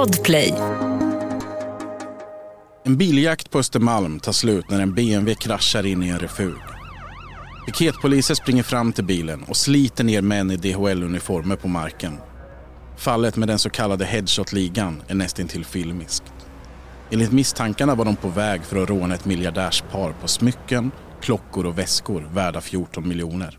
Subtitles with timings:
[0.00, 0.54] Podplay.
[2.84, 6.56] En biljakt på Östermalm tar slut när en BMW kraschar in i en refug.
[7.66, 12.18] Piketpoliser springer fram till bilen och sliter ner män i DHL-uniformer på marken.
[12.96, 16.32] Fallet med den så kallade Headshot-ligan är nästintill filmiskt.
[17.10, 20.90] Enligt misstankarna var de på väg för att råna ett miljardärspar på smycken,
[21.22, 23.58] klockor och väskor värda 14 miljoner.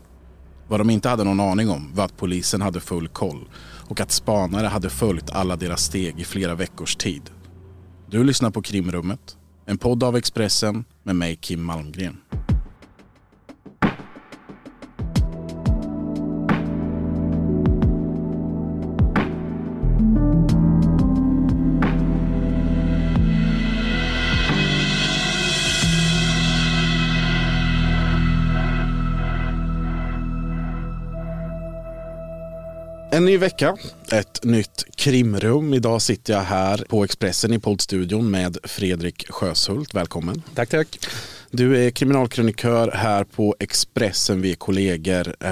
[0.68, 3.48] Vad de inte hade någon aning om var att polisen hade full koll
[3.92, 7.30] och att spanare hade följt alla deras steg i flera veckors tid.
[8.10, 12.16] Du lyssnar på Krimrummet, en podd av Expressen med mig Kim Malmgren.
[33.14, 33.76] En ny vecka,
[34.12, 35.74] ett nytt krimrum.
[35.74, 39.94] Idag sitter jag här på Expressen i poddstudion med Fredrik Sjöshult.
[39.94, 40.42] Välkommen.
[40.54, 40.98] Tack, tack.
[41.54, 45.34] Du är kriminalkrönikör här på Expressen, vi är kollegor.
[45.40, 45.50] Eh,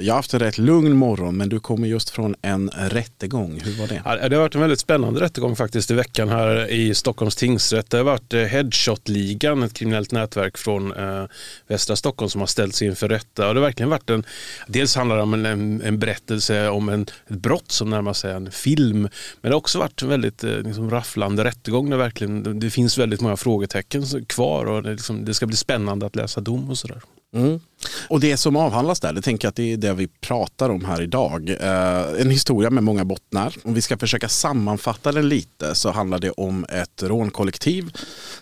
[0.00, 3.60] jag har haft en rätt lugn morgon men du kommer just från en rättegång.
[3.64, 4.02] Hur var det?
[4.04, 7.90] Ja, det har varit en väldigt spännande rättegång faktiskt i veckan här i Stockholms tingsrätt.
[7.90, 11.24] Det har varit eh, Headshot-ligan, ett kriminellt nätverk från eh,
[11.66, 13.48] västra Stockholm som har ställts inför rätta.
[13.48, 14.24] Och det har verkligen varit en,
[14.66, 18.50] dels handlar det om en, en berättelse om en, ett brott som närmar sig en
[18.50, 19.00] film.
[19.00, 19.10] Men
[19.42, 23.36] det har också varit en väldigt liksom, rafflande rättegång där verkligen, det finns väldigt många
[23.36, 27.02] frågetecken kvar och det, liksom, det ska bli spännande att läsa dom och sådär.
[27.34, 27.60] Mm.
[28.08, 30.84] Och det som avhandlas där, det tänker jag att det är det vi pratar om
[30.84, 31.50] här idag.
[31.60, 33.54] Eh, en historia med många bottnar.
[33.64, 37.92] Om vi ska försöka sammanfatta den lite så handlar det om ett rånkollektiv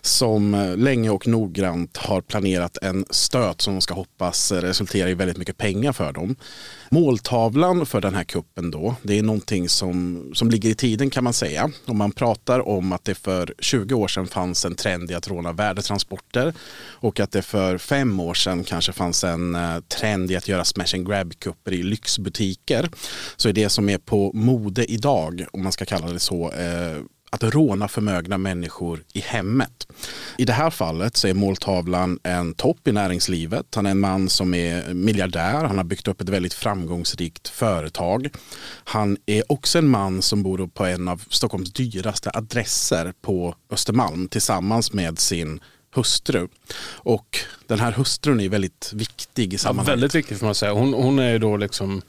[0.00, 5.36] som länge och noggrant har planerat en stöt som de ska hoppas resultera i väldigt
[5.36, 6.36] mycket pengar för dem.
[6.90, 11.24] Måltavlan för den här kuppen då, det är någonting som, som ligger i tiden kan
[11.24, 11.70] man säga.
[11.86, 15.28] Om man pratar om att det för 20 år sedan fanns en trend i att
[15.28, 16.54] råna värdetransporter
[17.00, 20.64] och att det för fem år sedan kanske fanns en eh, trend i att göra
[20.64, 22.90] smash and grab-kupper i lyxbutiker.
[23.36, 26.98] Så är det som är på mode idag, om man ska kalla det så, eh,
[27.30, 29.86] att råna förmögna människor i hemmet.
[30.36, 33.74] I det här fallet så är måltavlan en topp i näringslivet.
[33.74, 35.64] Han är en man som är miljardär.
[35.64, 38.28] Han har byggt upp ett väldigt framgångsrikt företag.
[38.84, 44.28] Han är också en man som bor på en av Stockholms dyraste adresser på Östermalm
[44.28, 45.60] tillsammans med sin
[45.94, 46.48] hustru.
[46.92, 49.88] Och den här hustrun är väldigt viktig i sammanhanget.
[49.88, 50.72] Ja, väldigt viktig får man säga.
[50.72, 52.02] Hon, hon är ju då liksom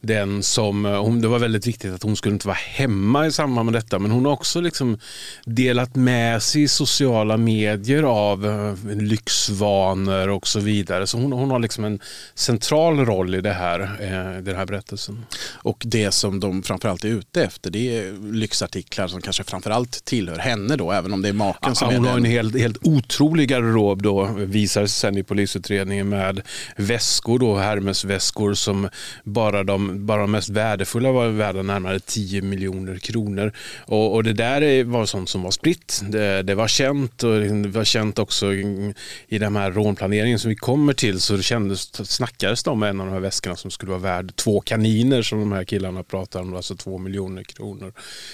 [0.00, 3.64] den som, hon, det var väldigt viktigt att hon skulle inte vara hemma i samband
[3.64, 4.98] med detta men hon har också liksom
[5.44, 11.06] delat med sig i sociala medier av uh, lyxvanor och så vidare.
[11.06, 12.00] Så hon, hon har liksom en
[12.34, 15.26] central roll i det här, uh, den här berättelsen.
[15.52, 20.38] Och det som de framförallt är ute efter det är lyxartiklar som kanske framförallt tillhör
[20.38, 22.58] henne då även om det är maken ja, som hon är Hon har en helt,
[22.58, 26.42] helt otrolig otrolig garderob då visar sig sen i polisutredningen med
[26.76, 28.88] väskor då, Hermes-väskor som
[29.24, 33.52] bara de bara de mest värdefulla var värda närmare 10 miljoner kronor.
[33.86, 36.02] Och, och, det där var sånt som var spritt.
[36.08, 38.94] Det, det, var känt och det var känt också i,
[39.28, 43.00] i den här rånplaneringen som vi kommer till så det kändes, snackades det om en
[43.00, 46.40] av de här väskorna som skulle vara värd två kaniner som de här killarna pratar
[46.40, 47.92] om, alltså två miljoner kronor.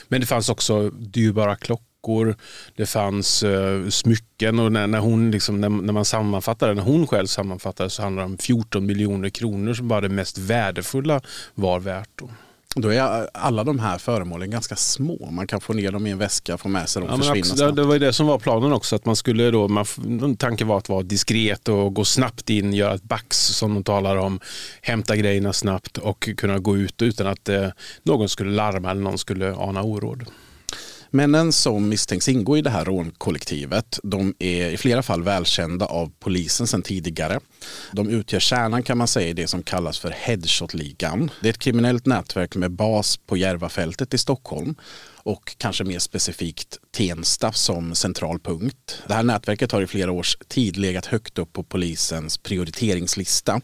[0.09, 2.37] Men det fanns också dyrbara klockor klockor,
[2.77, 7.07] det fanns uh, smycken och när, när hon liksom, när, när, man sammanfattar när hon
[7.07, 11.21] själv sammanfattar så handlar det om 14 miljoner kronor som bara det mest värdefulla
[11.55, 12.11] var värt.
[12.17, 12.31] Då.
[12.77, 15.31] Då är alla de här föremålen ganska små.
[15.31, 17.57] Man kan få ner dem i en väska, få med sig dem och ja, försvinna
[17.57, 17.77] snabbt.
[17.77, 18.97] Det var det som var planen också.
[18.97, 19.87] Att man skulle då, man,
[20.39, 24.17] tanken var att vara diskret och gå snabbt in, göra ett bax som de talar
[24.17, 24.41] om,
[24.83, 27.69] hämta grejerna snabbt och kunna gå ut utan att eh,
[28.03, 30.25] någon skulle larma eller någon skulle ana oråd.
[31.15, 36.13] Männen som misstänks ingå i det här rånkollektivet de är i flera fall välkända av
[36.19, 37.41] polisen sedan tidigare.
[37.93, 41.31] De utgör kärnan kan man säga i det som kallas för Headshot-ligan.
[41.41, 44.75] Det är ett kriminellt nätverk med bas på Järvafältet i Stockholm
[45.23, 49.03] och kanske mer specifikt Tensta som central punkt.
[49.07, 53.61] Det här nätverket har i flera års tid legat högt upp på polisens prioriteringslista.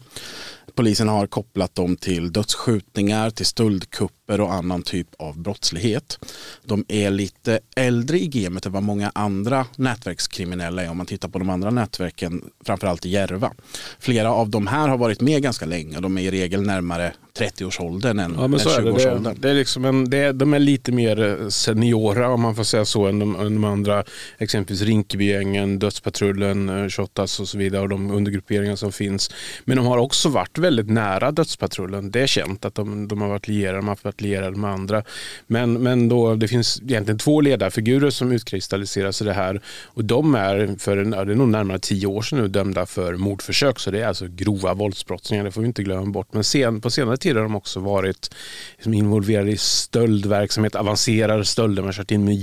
[0.75, 6.19] Polisen har kopplat dem till dödsskjutningar, till stöldkupper och annan typ av brottslighet.
[6.65, 11.29] De är lite äldre i gamet än vad många andra nätverkskriminella är om man tittar
[11.29, 13.53] på de andra nätverken, framförallt i Järva.
[13.99, 15.99] Flera av de här har varit med ganska länge.
[15.99, 19.35] De är i regel närmare 30-årsåldern än, ja, men så än 20-årsåldern.
[19.35, 22.85] Det, det, är liksom en, det, de är lite mer seniora om man får säga
[22.85, 24.03] så än de, de andra.
[24.37, 29.31] Exempelvis Rinkebygängen, Dödspatrullen, eh, Shottaz och så vidare och de undergrupperingar som finns.
[29.65, 32.11] Men de har också varit väldigt nära Dödspatrullen.
[32.11, 35.03] Det är känt att de, de har varit lierade, de har varit lierade med andra.
[35.47, 39.61] Men, men då, det finns egentligen två ledarfigurer som utkristalliseras i det här.
[39.85, 43.15] Och de är för en, det är nog närmare tio år sedan nu dömda för
[43.15, 43.79] mordförsök.
[43.79, 46.33] Så det är alltså grova våldsbrottslingar, det får vi inte glömma bort.
[46.33, 48.35] Men sen, på senare tid har de också varit
[48.75, 51.81] liksom involverade i stöldverksamhet, avancerade stölder.
[51.81, 52.35] Man har kört in med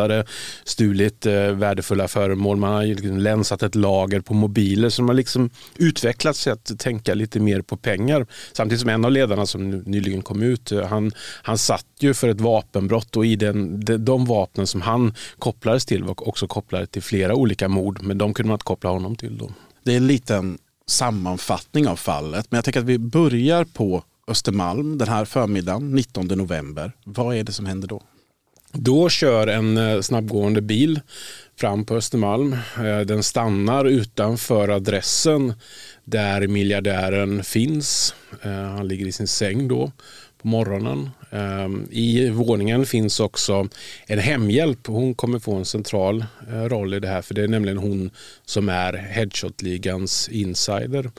[0.00, 0.24] mätare,
[0.64, 2.56] stulit eh, värdefulla föremål.
[2.56, 4.90] Man har liksom länsat ett lager på mobiler.
[4.90, 8.26] Så man har liksom utvecklat sig att tänka lite mer på pengar.
[8.52, 11.12] Samtidigt som en av ledarna som nyligen kom ut, eh, han,
[11.42, 15.86] han satt ju för ett vapenbrott och i den, de, de vapnen som han kopplades
[15.86, 18.02] till var också kopplade till flera olika mord.
[18.02, 19.38] Men de kunde man inte koppla honom till.
[19.38, 19.50] Då.
[19.84, 22.46] Det är en liten sammanfattning av fallet.
[22.50, 26.92] Men jag tänker att vi börjar på Östermalm den här förmiddagen, 19 november.
[27.04, 28.02] Vad är det som händer då?
[28.72, 31.00] Då kör en eh, snabbgående bil
[31.56, 32.52] fram på Östermalm.
[32.76, 35.54] Eh, den stannar utanför adressen
[36.04, 38.14] där miljardären finns.
[38.42, 39.92] Eh, han ligger i sin säng då
[40.42, 41.10] på morgonen.
[41.30, 43.68] Ehm, I våningen finns också
[44.06, 44.86] en hemhjälp.
[44.86, 48.10] Hon kommer få en central roll i det här för det är nämligen hon
[48.46, 51.10] som är Headshot-ligans insider.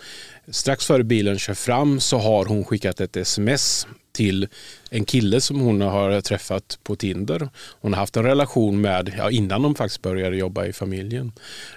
[0.47, 3.87] Strax före bilen kör fram så har hon skickat ett sms
[4.21, 4.47] till
[4.89, 7.49] en kille som hon har träffat på Tinder.
[7.81, 11.31] Hon har haft en relation med, ja, innan de faktiskt började jobba i familjen.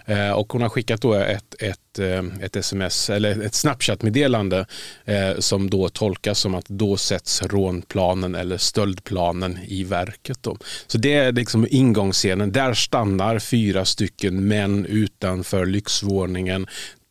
[0.06, 4.66] Eh, och hon har skickat då ett, ett, eh, ett sms, eller ett Snapchat-meddelande
[5.04, 10.38] eh, som då tolkas som att då sätts rånplanen eller stöldplanen i verket.
[10.42, 10.56] Då.
[10.86, 12.52] Så det är liksom ingångsscenen.
[12.52, 16.66] Där stannar fyra stycken män utanför lyxvåningen.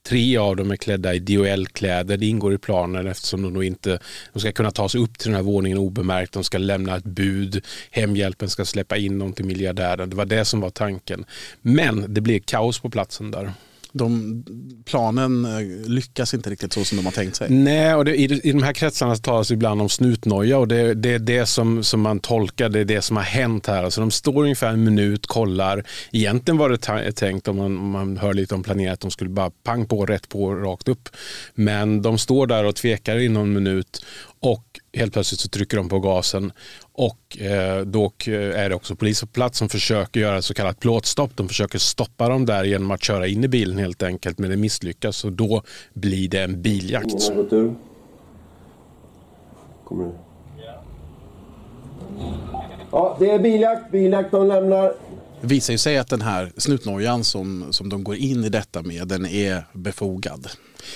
[0.07, 2.17] Tre av dem är klädda i DHL-kläder.
[2.17, 3.99] Det ingår i planen eftersom de, då inte,
[4.33, 6.33] de ska kunna ta sig upp till den här våningen obemärkt.
[6.33, 7.65] De ska lämna ett bud.
[7.91, 10.09] Hemhjälpen ska släppa in dem till miljardären.
[10.09, 11.25] Det var det som var tanken.
[11.61, 13.53] Men det blev kaos på platsen där
[13.93, 14.43] de,
[14.85, 17.49] planen eh, lyckas inte riktigt så som de har tänkt sig.
[17.49, 21.19] Nej, och det, i, i de här kretsarna talas ibland om snutnoja och det, är
[21.19, 23.83] det, som, som man tolkar, det är det som har hänt här.
[23.83, 25.83] Alltså de står ungefär en minut, kollar.
[26.11, 29.29] Egentligen var det tänkt, om man, om man hör lite om planerat, att de skulle
[29.29, 31.09] bara pang på, rätt på, rakt upp.
[31.55, 34.05] Men de står där och tvekar i någon minut
[34.39, 36.51] och helt plötsligt så trycker de på gasen
[36.91, 40.79] och eh, då är det också polis på plats som försöker göra ett så kallat
[40.79, 41.31] plåtstopp.
[41.35, 44.57] De försöker stoppa dem där genom att köra in i bilen helt enkelt men det
[44.57, 45.63] misslyckas och då
[45.93, 47.31] blir det en biljakt.
[49.83, 50.11] Kommer?
[52.91, 53.91] Ja, det är biljakt.
[53.91, 54.93] Biljakt de lämnar.
[55.43, 58.81] Det visar ju sig att den här snutnojan som, som de går in i detta
[58.81, 60.47] med, den är befogad.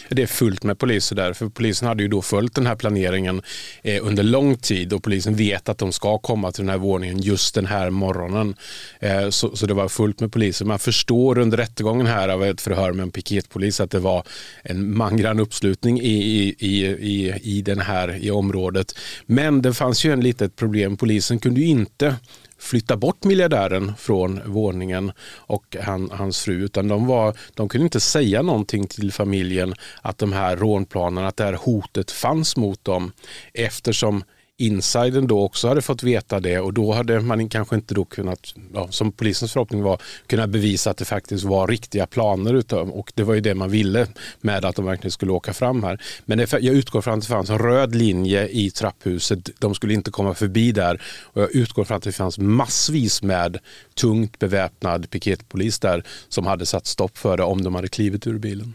[0.10, 3.42] Det är fullt med poliser där, för polisen hade ju då följt den här planeringen
[3.84, 7.22] eh, under lång tid och polisen vet att de ska komma till den här våningen
[7.22, 8.56] just den här morgonen.
[9.00, 10.66] Eh, så, så, det var fullt med poliser.
[10.66, 14.24] Man förstår under rättegången här av ett förhör med en piketpolis att det var
[14.64, 18.96] en mangrann uppslutning i, i, i, i, den här i området.
[19.26, 20.98] Men det fanns ju en litet problem.
[20.98, 22.16] Polisen kunde ju inte
[22.60, 26.66] flytta bort miljardären från våningen och han, hans fru.
[26.66, 31.38] Utan de, var, de kunde inte säga någonting till familjen att de här rånplanerna, att
[31.38, 33.12] det här hotet fanns mot dem
[33.54, 34.24] eftersom
[34.58, 38.54] insidern då också hade fått veta det och då hade man kanske inte då kunnat,
[38.74, 43.12] ja, som polisens förhoppning var, kunna bevisa att det faktiskt var riktiga planer utav och
[43.16, 44.08] det var ju det man ville
[44.42, 46.02] med att de verkligen skulle åka fram här.
[46.26, 49.50] Men det, jag utgår från att det fanns en röd linje i trapphuset.
[49.60, 53.58] De skulle inte komma förbi där och jag utgår från att det fanns massvis med
[53.96, 58.40] tungt beväpnad piketpolis där som hade satt stopp för det om de hade klivit ur
[58.40, 58.74] bilen.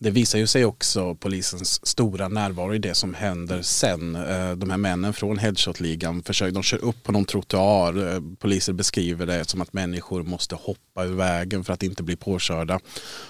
[0.00, 4.16] Det visar ju sig också polisens stora närvaro i det som händer sen.
[4.16, 8.14] Eh, de här männen från Headshot-ligan de kör upp på någon trottoar.
[8.14, 12.16] Eh, poliser beskriver det som att människor måste hoppa ur vägen för att inte bli
[12.16, 12.80] påkörda.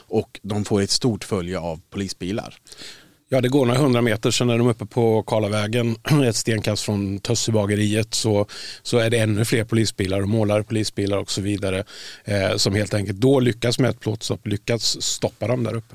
[0.08, 2.54] Och de får ett stort följe av polisbilar.
[3.30, 7.18] Ja, det går några hundra meter, sen är de uppe på Karlavägen, ett stenkast från
[7.18, 8.46] Tössebageriet, så,
[8.82, 11.84] så är det ännu fler polisbilar och målare polisbilar och så vidare
[12.24, 15.94] eh, som helt enkelt då lyckas med ett plåtstopp, lyckas stoppa dem där uppe.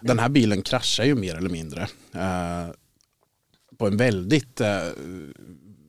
[0.00, 1.82] Den här bilen kraschar ju mer eller mindre.
[2.14, 2.68] Eh,
[3.78, 4.82] på en väldigt eh,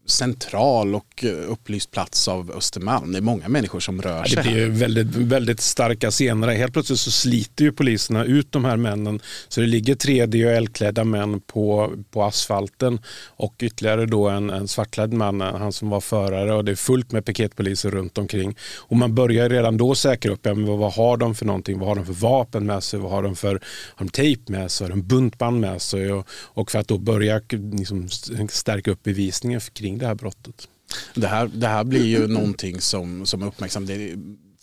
[0.06, 3.12] central och eh, upplyst plats av Östermalm.
[3.12, 4.44] Det är många människor som rör sig.
[4.44, 6.48] Det blir väldigt, väldigt starka scener.
[6.48, 9.20] Helt plötsligt så sliter ju poliserna ut de här männen.
[9.48, 15.14] Så det ligger tre DHL-klädda män på, på asfalten och ytterligare då en, en svartklädd
[15.14, 18.58] man, han som var förare och det är fullt med piketpoliser runt omkring.
[18.78, 21.80] Och man börjar redan då säkra upp, ja, men vad har de för någonting?
[21.80, 23.00] Vad har de för vapen med sig?
[23.00, 23.62] Vad har de för
[23.96, 24.86] har de tejp med sig?
[24.86, 26.12] Har de buntband med sig?
[26.12, 27.42] Och, och för att då börja
[27.72, 28.10] liksom,
[28.50, 30.68] stärka upp bevisningen kring det här brottet.
[31.16, 33.90] Det här, det här blir ju någonting som, som uppmärksammas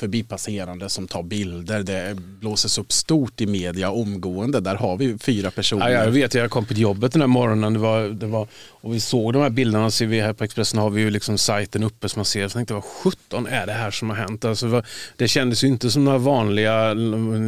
[0.01, 1.83] förbipasserande som tar bilder.
[1.83, 4.61] Det blåses upp stort i media omgående.
[4.61, 5.89] Där har vi fyra personer.
[5.89, 8.49] Ja, jag vet, jag kom på jobbet den här morgonen det var, det var,
[8.81, 9.91] och vi såg de här bilderna.
[9.91, 12.41] Ser vi här på Expressen har vi ju liksom sajten uppe som man ser.
[12.41, 14.45] Så jag tänkte, vad sjutton är det här som har hänt?
[14.45, 14.83] Alltså,
[15.17, 16.95] det kändes ju inte som några vanliga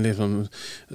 [0.05, 0.49] liksom,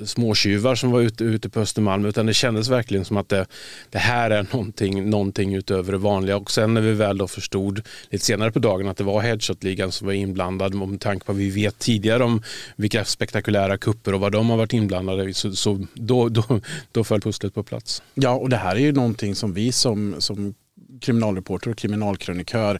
[0.05, 2.05] småtjuvar som var ute, ute på Östermalm.
[2.05, 3.45] Utan det kändes verkligen som att det,
[3.89, 6.37] det här är någonting, någonting utöver det vanliga.
[6.37, 9.91] Och sen när vi väl då förstod lite senare på dagen att det var Headshot-ligan
[9.91, 12.42] som var inblandad med tanke på att vi vet tidigare om
[12.75, 15.34] vilka spektakulära kupper och vad de har varit inblandade i.
[15.34, 16.62] Så, så då, då,
[16.92, 18.01] då föll pusslet på plats.
[18.13, 20.54] Ja, och det här är ju någonting som vi som, som
[21.01, 22.80] kriminalreporter och kriminalkrönikör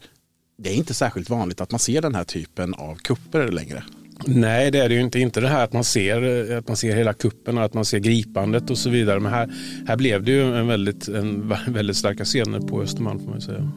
[0.58, 3.84] det är inte särskilt vanligt att man ser den här typen av kupper längre.
[4.26, 5.20] Nej, det är det ju inte.
[5.20, 8.00] Inte det här att man ser, att man ser hela kuppen och att man ser
[8.00, 9.20] gripandet och så vidare.
[9.20, 9.50] Men här,
[9.88, 13.72] här blev det ju en väldigt, en väldigt starka scener på Östermalm får man säga.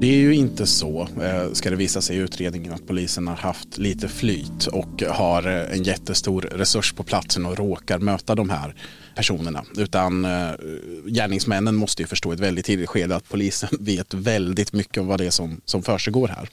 [0.00, 3.36] Det är ju inte så, eh, ska det visa sig i utredningen, att polisen har
[3.36, 8.50] haft lite flyt och har eh, en jättestor resurs på platsen och råkar möta de
[8.50, 8.74] här
[9.14, 9.64] personerna.
[9.76, 10.50] Utan eh,
[11.06, 15.06] gärningsmännen måste ju förstå i ett väldigt tidigt skede att polisen vet väldigt mycket om
[15.06, 16.48] vad det är som, som försiggår här.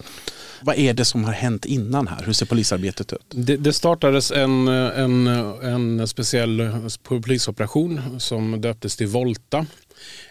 [0.61, 2.23] Vad är det som har hänt innan här?
[2.25, 3.25] Hur ser polisarbetet ut?
[3.29, 6.71] Det, det startades en, en, en speciell
[7.03, 9.65] polisoperation som döptes till Volta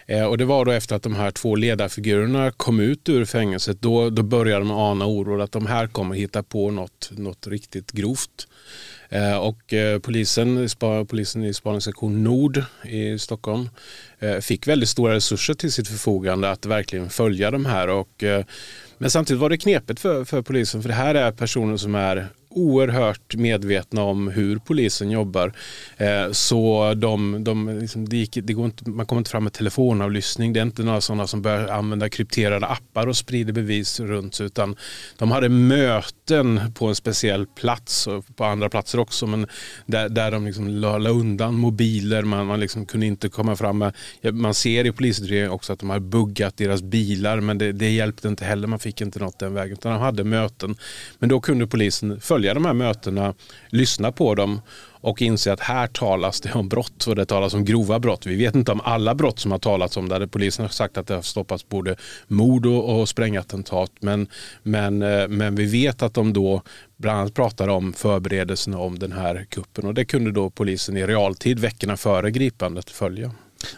[0.05, 3.81] Eh, och det var då efter att de här två ledarfigurerna kom ut ur fängelset.
[3.81, 7.91] Då, då började man ana oro att de här kommer hitta på något, något riktigt
[7.91, 8.47] grovt.
[9.09, 10.69] Eh, och eh, polisen,
[11.07, 13.69] polisen i spaningssektion Nord i Stockholm
[14.41, 17.87] fick väldigt stora resurser till sitt förfogande att verkligen följa de här.
[17.87, 18.23] Och,
[18.97, 22.29] men samtidigt var det knepigt för, för polisen för det här är personer som är
[22.55, 25.53] oerhört medvetna om hur polisen jobbar.
[25.97, 29.53] Eh, så de, de, liksom, det gick, det går inte, man kommer inte fram med
[29.53, 30.53] telefonavlyssning.
[30.53, 34.45] Det är inte några sådana som börjar använda krypterade appar och sprider bevis runt sig.
[34.45, 34.75] Utan
[35.17, 39.27] de hade möten på en speciell plats och på andra platser också.
[39.27, 39.47] Men
[39.85, 42.23] där, där de liksom la, la undan mobiler.
[42.23, 43.93] Man, man liksom kunde inte komma fram med.
[44.33, 47.39] Man ser i polisutredningen också att de har buggat deras bilar.
[47.39, 48.67] Men det, det hjälpte inte heller.
[48.67, 49.73] Man fick inte något den vägen.
[49.73, 50.75] Utan de hade möten.
[51.19, 53.33] Men då kunde polisen följa följa de här mötena,
[53.69, 54.61] lyssna på dem
[55.01, 58.25] och inse att här talas det om brott och det talas om grova brott.
[58.25, 61.07] Vi vet inte om alla brott som har talats om där polisen har sagt att
[61.07, 61.95] det har stoppats både
[62.27, 63.91] mord och, och sprängattentat.
[63.99, 64.27] Men,
[64.63, 66.61] men, eh, men vi vet att de då
[66.97, 71.05] bland annat pratar om förberedelserna om den här kuppen och det kunde då polisen i
[71.05, 73.31] realtid veckorna före gripandet följa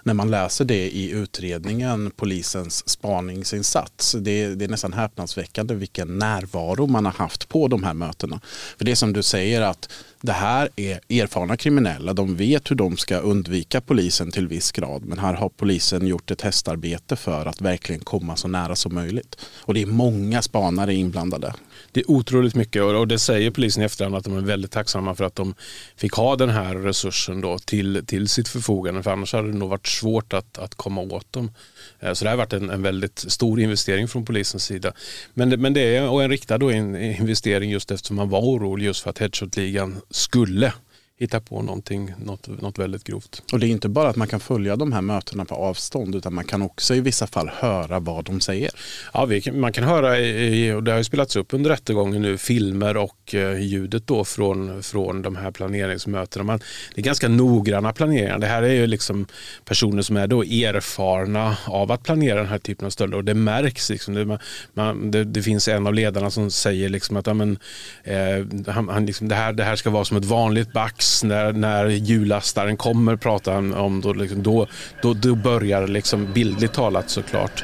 [0.04, 4.12] när man läser det i utredningen, polisens spaningsinsats.
[4.12, 8.40] Det, det är nästan häpnadsväckande vilken närvaro man har haft på de här mötena.
[8.78, 9.90] För det är som du säger att
[10.22, 12.14] det här är erfarna kriminella.
[12.14, 15.06] De vet hur de ska undvika polisen till viss grad.
[15.06, 19.36] Men här har polisen gjort ett testarbete för att verkligen komma så nära som möjligt.
[19.60, 21.54] Och det är många spanare inblandade.
[21.92, 25.16] Det är otroligt mycket och det säger polisen i efterhand att de är väldigt tacksamma
[25.16, 25.56] för att de
[25.96, 29.04] fick ha den här resursen då till, till sitt förfogande.
[29.04, 31.52] För annars hade det nog varit svårt att, att komma åt dem.
[32.00, 34.94] Eh, så det har varit en, en väldigt stor investering från polisens sida.
[35.34, 39.04] Men, men det är och en riktad då investering just eftersom man var orolig just
[39.04, 40.74] för att Headshot-ligan skulle
[41.20, 43.44] hitta på någonting, något, något väldigt grovt.
[43.54, 46.34] Och det är inte bara att man kan följa de här mötena på avstånd utan
[46.34, 48.72] man kan också i vissa fall höra vad de säger.
[49.14, 52.38] Ja, vi, man kan höra, i, och det har ju spelats upp under rättegången nu,
[52.38, 56.44] filmer och eh, ljudet då från, från de här planeringsmötena.
[56.44, 56.60] Man,
[56.96, 58.40] det är ganska noggranna planeringar.
[58.40, 59.28] Det här är ju liksom
[59.66, 63.34] personer som är då erfarna av att planera den här typen av stölder och det
[63.34, 63.90] märks.
[63.90, 64.14] Liksom.
[64.14, 64.40] Det,
[64.74, 67.58] man, det, det finns en av ledarna som säger liksom att ja, men,
[68.04, 70.74] eh, han, han liksom, det, här, det här ska vara som ett vanligt
[71.08, 74.68] bax när, när hjullastaren kommer pratar han om då, liksom, då,
[75.02, 77.64] då, då börjar liksom bildligt talat såklart.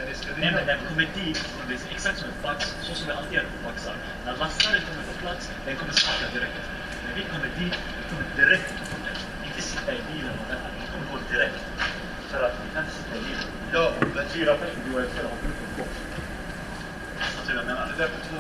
[1.92, 3.96] Exakt som en fax, så som det alltid är på faxar.
[4.26, 5.94] När lastaren kommer på plats, den kommer
[6.34, 6.60] direkt.
[7.06, 9.16] När vi kommer dit, vi kommer direkt porten.
[9.48, 11.60] Inte sitta i bilen och vänta, vi kommer gå direkt.
[12.32, 13.48] För att vi kan inte sitta i bilen.
[13.74, 13.84] Ja,
[14.34, 14.52] fyra
[14.92, 15.84] går efter och har gruppen på.
[17.38, 18.38] Alltså jag menar, det där på två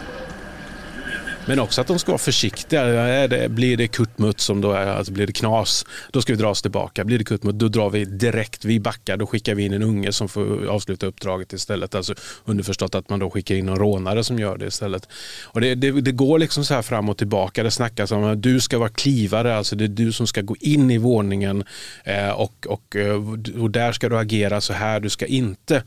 [0.97, 1.32] Jo, jag vet.
[1.45, 2.81] Men också att de ska vara försiktiga.
[2.83, 6.39] Är det, blir det kuttmutt som då är, alltså blir det knas, då ska vi
[6.39, 7.03] dra oss tillbaka.
[7.03, 10.11] Blir det kuttmutt, då drar vi direkt, vi backar, då skickar vi in en unge
[10.11, 11.95] som får avsluta uppdraget istället.
[11.95, 12.13] Alltså
[12.45, 15.07] underförstått att man då skickar in en rånare som gör det istället.
[15.43, 17.63] Och det, det, det går liksom så här fram och tillbaka.
[17.63, 20.55] Det snackas om att du ska vara klivare, alltså det är du som ska gå
[20.59, 21.63] in i våningen
[22.03, 23.15] eh, och, och, eh,
[23.61, 24.99] och där ska du agera så här.
[24.99, 25.83] Du ska inte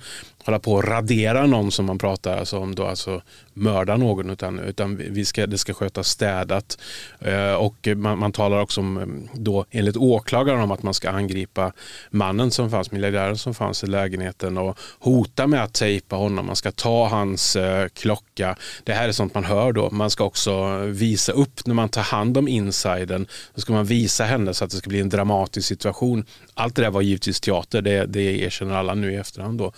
[0.47, 3.23] hålla på och radera någon som man pratar alltså om, då, alltså
[3.57, 6.79] mörda någon utan, utan vi ska, det ska skötas städat.
[7.21, 11.11] Eh, och man, man, talar också om, mm, då, enligt åklagaren om att man ska
[11.11, 11.73] angripa
[12.11, 16.47] mannen som fanns, miljardären som fanns i lägenheten och hota med att tejpa honom.
[16.47, 18.57] Man ska ta hans eh, klocka.
[18.85, 19.91] Det här är sånt man hör då.
[19.91, 23.27] Man ska också visa upp när man tar hand om insiden.
[23.55, 26.25] Då ska man visa henne så att det ska bli en dramatisk situation.
[26.55, 29.59] Allt det där var givetvis teater, det, det erkänner alla nu i efterhand.
[29.59, 29.73] Då.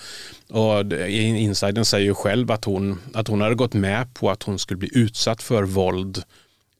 [0.58, 4.58] Och insidern säger ju själv att hon, att hon hade gått med på att hon
[4.58, 6.22] skulle bli utsatt för våld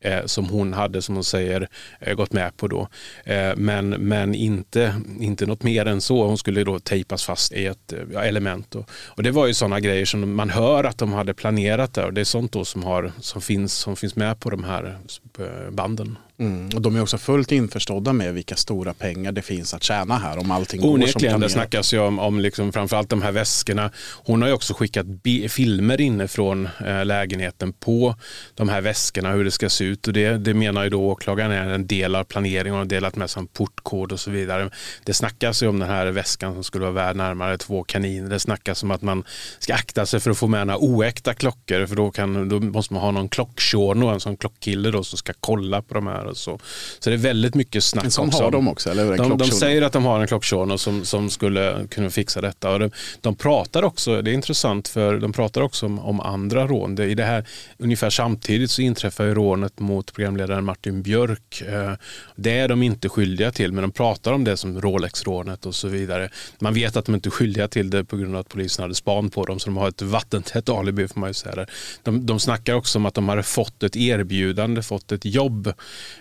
[0.01, 1.69] eh, som hon hade, som hon säger,
[1.99, 2.87] eh, gått med på då.
[3.23, 6.27] Eh, men men inte, inte något mer än så.
[6.27, 8.71] Hon skulle då tejpas fast i ett eh, ja, element.
[8.71, 8.85] Då.
[8.91, 12.05] och det var ju sådana grejer som man hör att de hade planerat där.
[12.05, 14.97] Och det är sånt då som, har, som, finns, som finns med på de här
[15.39, 16.17] eh, banden.
[16.39, 20.17] Mm, och de är också fullt införstådda med vilka stora pengar det finns att tjäna
[20.17, 21.41] här om allting Onekligen, går som planerat.
[21.41, 23.91] det snackas ju om, om liksom framförallt de här väskorna.
[24.23, 25.05] Hon har ju också skickat
[25.49, 28.15] filmer inifrån eh, lägenheten på
[28.55, 30.07] de här väskorna, hur det ska se ut.
[30.07, 33.15] Och det, det menar ju då åklagaren är en del av planeringen och har delat
[33.15, 34.69] med sig en portkod och så vidare.
[35.03, 38.29] Det snackas ju om den här väskan som skulle vara värd närmare två kaniner.
[38.29, 39.23] Det snackas om att man
[39.59, 42.93] ska akta sig för att få med några oäkta klockor för då, kan, då måste
[42.93, 46.28] man ha någon klockshorn och en sån klockkille då som ska kolla på de här
[46.29, 46.59] och så.
[46.99, 48.43] Så det är väldigt mycket snack en sån också.
[48.43, 49.17] har de också, eller hur?
[49.17, 52.71] De, de säger att de har en klockshow som, som skulle kunna fixa detta.
[52.71, 56.67] Och de, de pratar också, det är intressant för de pratar också om, om andra
[56.67, 56.95] rån.
[56.95, 57.45] Det, I det här,
[57.77, 61.61] ungefär samtidigt så inträffar ju rånet mot programledaren Martin Björk.
[61.61, 61.93] Eh,
[62.35, 65.87] det är de inte skyldiga till men de pratar om det som Rolex-rånet och så
[65.87, 66.29] vidare.
[66.59, 68.95] Man vet att de inte är skyldiga till det på grund av att polisen hade
[68.95, 71.55] span på dem så de har ett vattentätt alibi får man ju säga.
[71.55, 71.69] Där.
[72.03, 75.73] De, de snackar också om att de hade fått ett erbjudande, fått ett jobb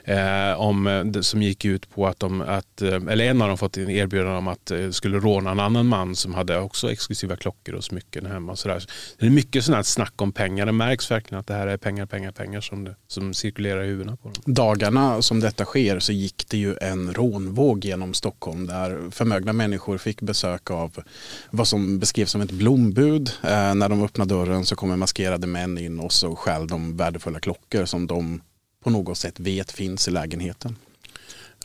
[0.04, 3.58] eh, om, eh, som gick ut på att de, att, eh, eller en av dem
[3.58, 7.36] fått en erbjudande om att eh, skulle råna en annan man som hade också exklusiva
[7.36, 8.52] klockor och smycken hemma.
[8.52, 8.84] Och så där.
[9.18, 10.66] Det är mycket sånt här snack om pengar.
[10.66, 13.86] Det märks verkligen att det här är pengar, pengar, pengar som, det, som cirkulerar i
[13.86, 14.54] huvudena på dem.
[14.54, 19.98] Dagarna som detta sker så gick det ju en rånvåg genom Stockholm där förmögna människor
[19.98, 21.02] fick besök av
[21.50, 23.30] vad som beskrevs som ett blombud.
[23.42, 27.40] Eh, när de öppnade dörren så kommer maskerade män in och så stjäl de värdefulla
[27.40, 28.40] klockor som de
[28.88, 30.76] på något sätt vet finns i lägenheten.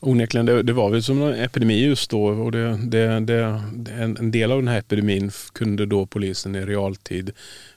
[0.01, 3.61] Onekligen, det, det var väl som en epidemi just då och det, det, det,
[3.99, 7.31] en, en del av den här epidemin kunde då polisen i realtid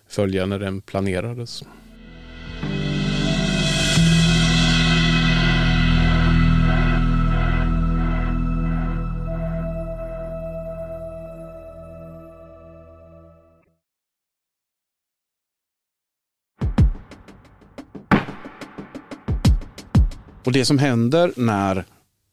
[0.08, 1.62] följa när den planerades.
[20.46, 21.84] Och det som händer när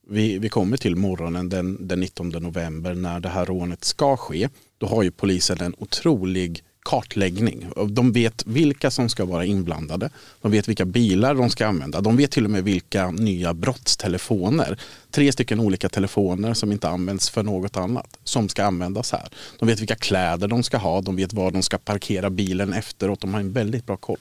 [0.07, 4.49] vi, vi kommer till morgonen den, den 19 november när det här rånet ska ske,
[4.77, 7.67] då har ju polisen en otrolig kartläggning.
[7.89, 10.09] De vet vilka som ska vara inblandade.
[10.41, 12.01] De vet vilka bilar de ska använda.
[12.01, 14.79] De vet till och med vilka nya brottstelefoner,
[15.11, 19.29] tre stycken olika telefoner som inte används för något annat, som ska användas här.
[19.59, 23.21] De vet vilka kläder de ska ha, de vet var de ska parkera bilen efteråt.
[23.21, 24.19] De har en väldigt bra koll.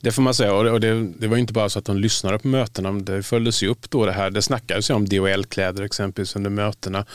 [0.00, 0.54] Det får man säga.
[0.54, 2.92] Och det, det, var inte bara så att de lyssnade på mötena.
[2.92, 4.30] Det följdes ju upp då det här.
[4.30, 7.06] Det snackades ju om DHL-kläder exempelvis under mötena.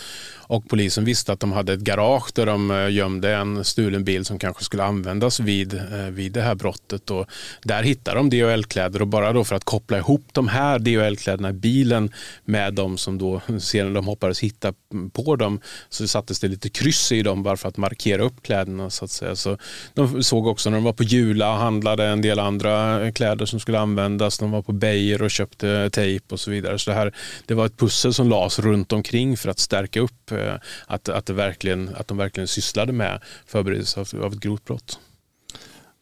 [0.54, 4.26] Och polisen visste att de hade ett garage där de eh, gömde en stulen bil
[4.26, 7.12] som kanske skulle användas vid, eh, vid det här brottet.
[7.12, 7.26] Och
[7.64, 11.54] där hittade de DHL-kläder och bara då för att koppla ihop de här DHL-kläderna i
[11.54, 12.12] bilen
[12.46, 14.74] med de som då sedan de hoppades hitta
[15.14, 18.90] på dem så sattes det lite kryss i dem bara för att markera upp kläderna
[18.90, 19.36] så att säga.
[19.36, 19.58] Så
[19.94, 23.46] de såg också när de var på Jula och handlade en del andra eh, kläder
[23.46, 24.38] som skulle användas.
[24.38, 26.80] De var på Beijer och köpte tejp och så vidare.
[26.80, 27.14] Så det, här,
[27.46, 30.56] det var ett pussel som lades runt omkring för att stärka upp Eh,
[30.88, 35.00] att, att, det verkligen, att de verkligen sysslade med förberedelse av, av ett grovt brott.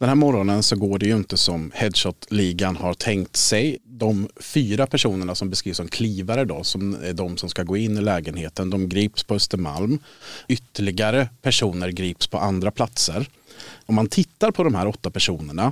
[0.01, 3.77] Den här morgonen så går det ju inte som Headshot-ligan har tänkt sig.
[3.84, 7.97] De fyra personerna som beskrivs som klivare då, som är de som ska gå in
[7.97, 9.99] i lägenheten, de grips på Östermalm.
[10.47, 13.27] Ytterligare personer grips på andra platser.
[13.86, 15.71] Om man tittar på de här åtta personerna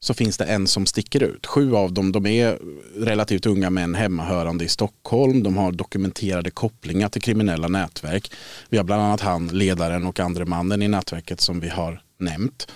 [0.00, 1.46] så finns det en som sticker ut.
[1.46, 2.58] Sju av dem de är
[2.96, 5.42] relativt unga män hemmahörande i Stockholm.
[5.42, 8.32] De har dokumenterade kopplingar till kriminella nätverk.
[8.68, 12.68] Vi har bland annat han, ledaren och andre mannen i nätverket som vi har nämnt.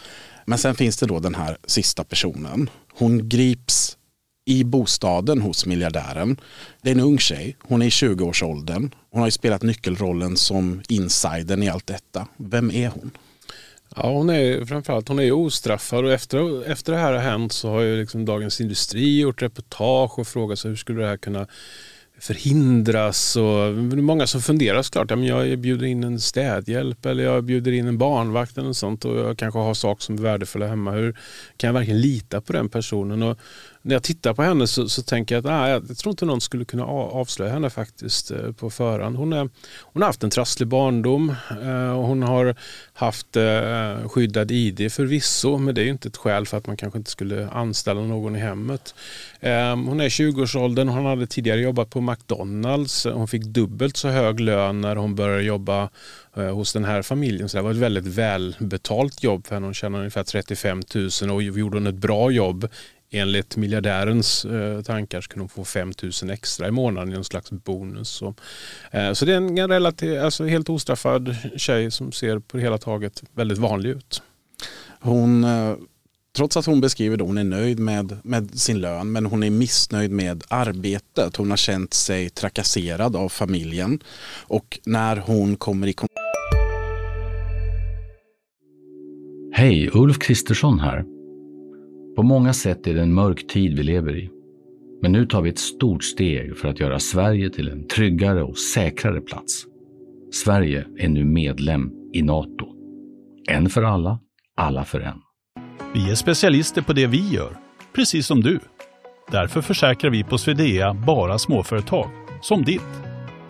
[0.44, 2.70] Men sen finns det då den här sista personen.
[2.92, 3.96] Hon grips
[4.44, 6.40] i bostaden hos miljardären.
[6.82, 8.94] Det är en ung tjej, hon är i 20-årsåldern.
[9.11, 12.26] Hon har ju spelat nyckelrollen som insidern i allt detta.
[12.37, 13.11] Vem är hon?
[13.96, 16.05] Ja, hon är framförallt hon är ostraffad.
[16.05, 20.18] Och efter, efter det här har hänt så har ju liksom Dagens Industri gjort reportage
[20.18, 21.46] och frågat sig hur skulle det här kunna
[22.22, 23.37] förhindras.
[23.37, 25.11] Och många som funderar såklart.
[25.11, 29.04] Ja, men jag bjuder in en städhjälp eller jag bjuder in en barnvakt eller sånt
[29.04, 30.90] och jag kanske har saker som är värdefulla hemma.
[30.90, 31.12] Hur
[31.56, 33.22] kan jag verkligen lita på den personen?
[33.22, 33.38] Och
[33.82, 36.40] när jag tittar på henne så, så tänker jag att nej, jag tror inte någon
[36.40, 39.16] skulle kunna avslöja henne faktiskt eh, på förhand.
[39.16, 39.48] Hon, är,
[39.80, 42.54] hon har haft en trasslig barndom eh, och hon har
[42.92, 46.98] haft eh, skyddad ID förvisso men det är inte ett skäl för att man kanske
[46.98, 48.94] inte skulle anställa någon i hemmet.
[49.40, 53.05] Ehm, hon är 20-årsåldern och hon hade tidigare jobbat på McDonalds.
[53.05, 55.88] Hon fick dubbelt så hög lön när hon började jobba
[56.37, 57.48] eh, hos den här familjen.
[57.48, 59.66] Så det var ett väldigt välbetalt jobb för henne.
[59.66, 60.83] Hon tjänade ungefär 35
[61.22, 62.68] 000 och gjorde hon ett bra jobb
[63.11, 67.25] enligt miljardärens eh, tankar så kunde hon få 5 000 extra i månaden i någon
[67.25, 68.09] slags bonus.
[68.09, 68.35] Så,
[68.90, 72.79] eh, så det är en relativ, alltså helt ostraffad tjej som ser på det hela
[72.79, 74.22] taget väldigt vanlig ut.
[75.01, 75.44] Hon,
[76.37, 79.51] trots att hon beskriver att hon är nöjd med, med sin lön men hon är
[79.51, 81.37] missnöjd med arbetet.
[81.37, 84.03] Hon har känt sig trakasserad av familjen
[84.47, 85.95] och när hon kommer i
[89.55, 91.05] Hej, Ulf Kristersson här.
[92.16, 94.31] På många sätt är det en mörk tid vi lever i.
[95.03, 98.59] Men nu tar vi ett stort steg för att göra Sverige till en tryggare och
[98.59, 99.64] säkrare plats.
[100.33, 102.66] Sverige är nu medlem i Nato.
[103.49, 104.18] En för alla,
[104.57, 105.18] alla för en.
[105.94, 107.57] Vi är specialister på det vi gör,
[107.94, 108.61] precis som du.
[109.31, 112.11] Därför försäkrar vi på Swedea bara småföretag,
[112.42, 112.81] som ditt.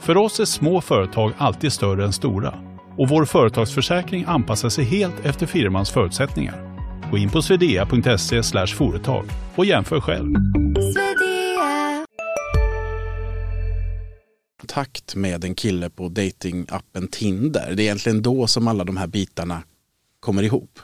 [0.01, 2.55] För oss är små företag alltid större än stora
[2.99, 6.79] och vår företagsförsäkring anpassar sig helt efter firmans förutsättningar.
[7.11, 9.25] Gå in på swedea.se företag
[9.55, 10.35] och jämför själv.
[14.61, 17.73] Kontakt med en kille på datingappen Tinder.
[17.75, 19.63] Det är egentligen då som alla de här bitarna
[20.21, 20.79] kommer ihop.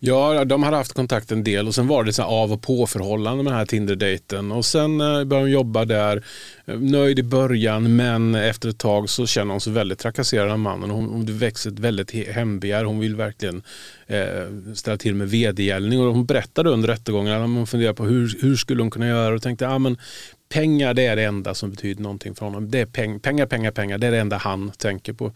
[0.00, 2.86] Ja, de hade haft kontakt en del och sen var det så av och på
[2.86, 4.52] förhållande med den här Tinder-dejten.
[4.52, 6.24] Och sen eh, började hon jobba där,
[6.66, 10.58] eh, nöjd i början men efter ett tag så känner hon sig väldigt trakasserad av
[10.58, 10.90] mannen.
[10.90, 12.84] Hon, hon växer ett väldigt hembegär.
[12.84, 13.62] Hon vill verkligen
[14.06, 16.00] eh, ställa till med vedergällning.
[16.00, 19.34] Och hon berättade under rättegången att hon funderade på hur, hur skulle hon kunna göra
[19.34, 19.96] och tänkte ah, men
[20.48, 22.70] pengar det är det enda som betyder någonting för honom.
[22.70, 23.98] Det är peng, pengar, pengar, pengar.
[23.98, 25.32] Det är det enda han tänker på.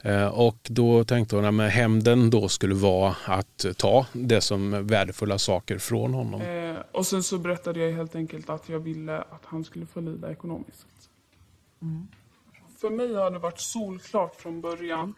[0.00, 5.38] Eh, och då tänkte hon att hämnden då skulle vara att ta det som värdefulla
[5.38, 6.40] saker från honom.
[6.40, 10.00] Eh, och sen så berättade jag helt enkelt att jag ville att han skulle få
[10.00, 10.86] lida ekonomiskt.
[11.82, 12.08] Mm.
[12.80, 15.14] För mig har det varit solklart från början.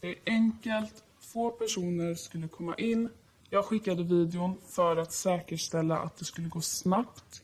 [0.00, 3.08] Det är enkelt, få personer skulle komma in.
[3.50, 7.42] Jag skickade videon för att säkerställa att det skulle gå snabbt.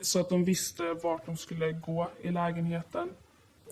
[0.00, 3.08] Så att de visste vart de skulle gå i lägenheten.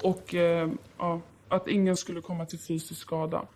[0.03, 3.47] Och eh, ja, att ingen skulle komma till fysisk skada.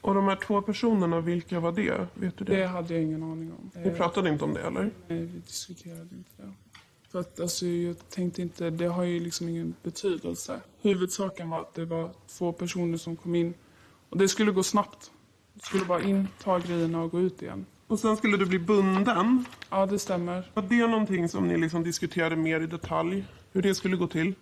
[0.00, 2.06] Och de här två personerna, vilka var det?
[2.14, 2.56] Vet du det?
[2.56, 3.70] Det hade jag ingen aning om.
[3.84, 4.90] Ni pratade inte om det eller?
[5.08, 6.52] Nej, vi diskuterade inte det.
[7.08, 10.60] För att alltså, jag tänkte inte, det har ju liksom ingen betydelse.
[10.80, 13.54] Huvudsaken var att det var två personer som kom in.
[14.08, 15.10] Och det skulle gå snabbt.
[15.54, 17.66] Det skulle bara in, ta grejerna och gå ut igen.
[17.88, 19.44] Och sen skulle du bli bunden?
[19.70, 20.50] Ja, det stämmer.
[20.54, 23.24] Var det någonting som ni liksom diskuterade mer i detalj?
[23.52, 24.34] Hur det skulle gå till?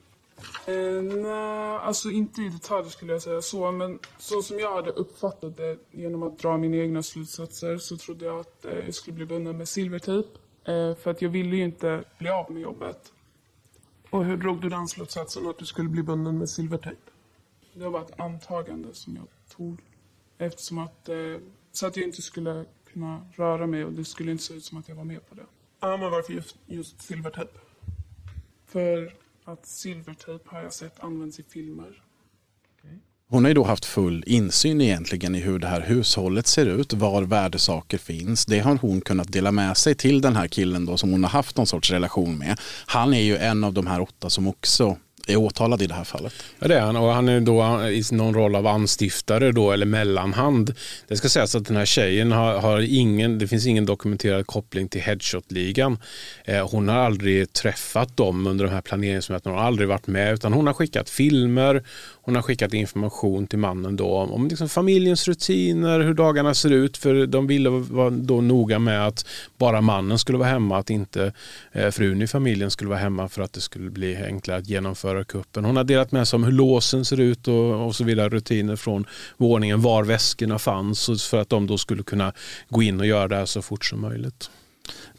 [0.66, 3.72] Eh, nej, alltså inte i detalj skulle jag säga så.
[3.72, 8.24] Men så som jag hade uppfattat det genom att dra mina egna slutsatser så trodde
[8.24, 10.28] jag att eh, jag skulle bli bunden med silvertejp.
[10.64, 13.12] Eh, för att jag ville ju inte bli av med jobbet.
[14.11, 17.00] Och hur drog du den slutsatsen att du skulle bli bunden med silvertejp?
[17.74, 19.80] Det var ett antagande som jag tog.
[20.38, 21.16] Eftersom att, eh,
[21.72, 22.64] så att jag inte skulle
[22.96, 25.35] kunna röra mig och det skulle inte se ut som att jag var med på
[25.35, 25.42] det.
[25.80, 27.50] Ja, men varför just, just silvertejp?
[28.66, 29.12] För
[29.44, 32.02] att silvertejp har jag sett används i filmer.
[33.28, 36.92] Hon har ju då haft full insyn egentligen i hur det här hushållet ser ut,
[36.92, 38.46] var värdesaker finns.
[38.46, 41.30] Det har hon kunnat dela med sig till den här killen då som hon har
[41.30, 42.61] haft någon sorts relation med.
[42.87, 46.04] Han är ju en av de här åtta som också är åtalad i det här
[46.04, 46.32] fallet.
[46.58, 49.86] Ja, det är han och han är då i någon roll av anstiftare då, eller
[49.86, 50.74] mellanhand.
[51.08, 54.88] Det ska sägas att den här tjejen har, har ingen, det finns ingen dokumenterad koppling
[54.88, 55.98] till Headshot-ligan.
[56.44, 60.34] Eh, hon har aldrig träffat dem under de här planeringsmötena, hon har aldrig varit med
[60.34, 61.82] utan hon har skickat filmer,
[62.26, 66.96] hon har skickat information till mannen då om liksom familjens rutiner, hur dagarna ser ut.
[66.96, 69.26] För de ville vara då noga med att
[69.58, 71.32] bara mannen skulle vara hemma, att inte
[71.72, 75.24] eh, frun i familjen skulle vara hemma för att det skulle bli enklare att genomföra
[75.24, 75.64] kuppen.
[75.64, 78.76] Hon har delat med sig om hur låsen ser ut och, och så vidare, rutiner
[78.76, 82.32] från våningen, var väskorna fanns för att de då skulle kunna
[82.68, 84.50] gå in och göra det här så fort som möjligt.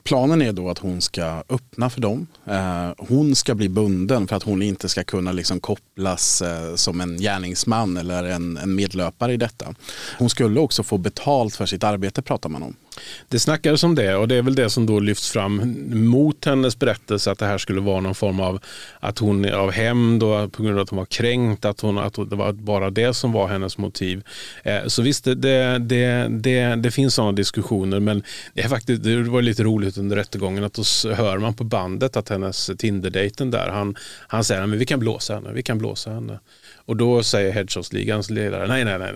[0.07, 2.27] Planen är då att hon ska öppna för dem.
[2.45, 7.01] Eh, hon ska bli bunden för att hon inte ska kunna liksom kopplas eh, som
[7.01, 9.75] en gärningsman eller en, en medlöpare i detta.
[10.17, 12.75] Hon skulle också få betalt för sitt arbete pratar man om.
[13.27, 15.75] Det snackades om det och det är väl det som då lyfts fram
[16.09, 18.59] mot hennes berättelse att det här skulle vara någon form av
[18.99, 22.35] att hon av hämnd på grund av att hon var kränkt, att, hon, att det
[22.35, 24.23] var bara det som var hennes motiv.
[24.63, 29.21] Eh, så visst, det, det, det, det finns sådana diskussioner men det, är faktiskt, det
[29.23, 30.83] var lite roligt under rättegången att då
[31.13, 33.95] hör man på bandet att hennes Tinder-dejten där, han,
[34.27, 36.39] han säger att vi kan blåsa henne, vi kan blåsa henne.
[36.87, 39.13] Och då säger Headshots-ligans ledare, nej, nej, nej,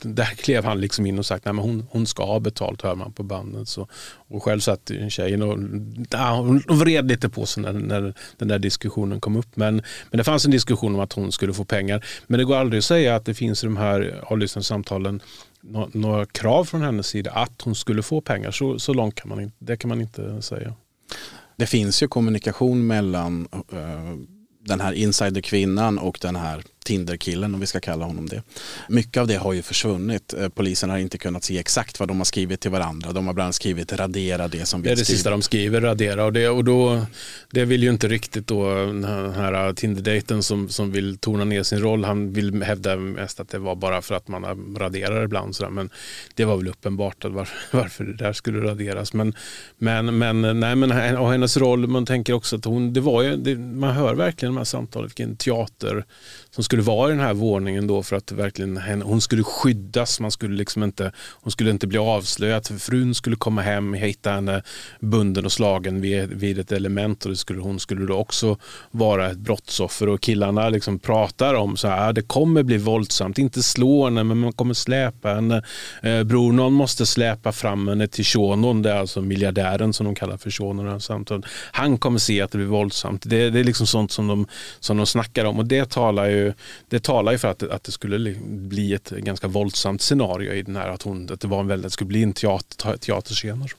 [0.00, 2.94] där klev han liksom in och sagt, nej men hon, hon ska ha betalt, hör
[2.94, 3.68] man på bandet.
[3.68, 3.88] Så,
[4.28, 5.58] och själv satt tjejen och
[6.10, 9.56] ja, hon vred lite på sig när, när den där diskussionen kom upp.
[9.56, 9.74] Men,
[10.10, 12.04] men det fanns en diskussion om att hon skulle få pengar.
[12.26, 15.22] Men det går aldrig att säga att det finns i de här avlyssningssamtalen
[15.92, 18.50] några krav från hennes sida att hon skulle få pengar.
[18.50, 20.74] Så, så långt kan man inte, det kan man inte säga.
[21.56, 24.16] Det finns ju kommunikation mellan uh,
[24.60, 28.42] den här insiderkvinnan och den här Tinderkillen om vi ska kalla honom det.
[28.88, 30.34] Mycket av det har ju försvunnit.
[30.34, 33.12] Eh, polisen har inte kunnat se exakt vad de har skrivit till varandra.
[33.12, 35.80] De har bland annat skrivit radera det som vi Det är det sista de skriver,
[35.80, 36.24] radera.
[36.24, 37.06] Och det, och då,
[37.50, 41.80] det vill ju inte riktigt då den här Tinder-dejten som, som vill tona ner sin
[41.80, 42.04] roll.
[42.04, 45.56] Han vill hävda mest att det var bara för att man raderar ibland.
[45.56, 45.70] Sådär.
[45.70, 45.90] Men
[46.34, 49.12] det var väl uppenbart att var, varför det där skulle raderas.
[49.12, 49.34] Men,
[49.78, 53.36] men, men, nej, men och hennes roll, man tänker också att hon, det var ju,
[53.36, 56.04] det, man hör verkligen de här samtalen, vilken teater
[56.58, 60.20] som skulle vara i den här våningen då för att verkligen hon skulle skyddas.
[60.20, 62.80] Man skulle liksom inte, hon skulle inte bli avslöjad.
[62.80, 64.62] Frun skulle komma hem, hitta henne
[65.00, 68.56] bunden och slagen vid, vid ett element och det skulle, hon skulle då också
[68.90, 70.08] vara ett brottsoffer.
[70.08, 74.24] Och killarna liksom pratar om så här, ah, det kommer bli våldsamt, inte slå henne
[74.24, 75.62] men man kommer släpa henne.
[76.02, 80.14] Eh, bror, någon måste släpa fram henne till Shonon, det är alltså miljardären som de
[80.14, 81.00] kallar för Shonon.
[81.72, 83.22] Han kommer se att det blir våldsamt.
[83.26, 84.46] Det, det är liksom sånt som de,
[84.80, 86.47] som de snackar om och det talar ju
[86.88, 90.76] det talar ju för att, att det skulle bli ett ganska våldsamt scenario i den
[90.76, 93.72] här, att, hon, att det, var en väldigt, skulle bli en teater, teaterscener.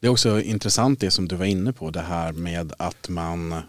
[0.00, 3.62] Det är också intressant det som du var inne på, det här med att man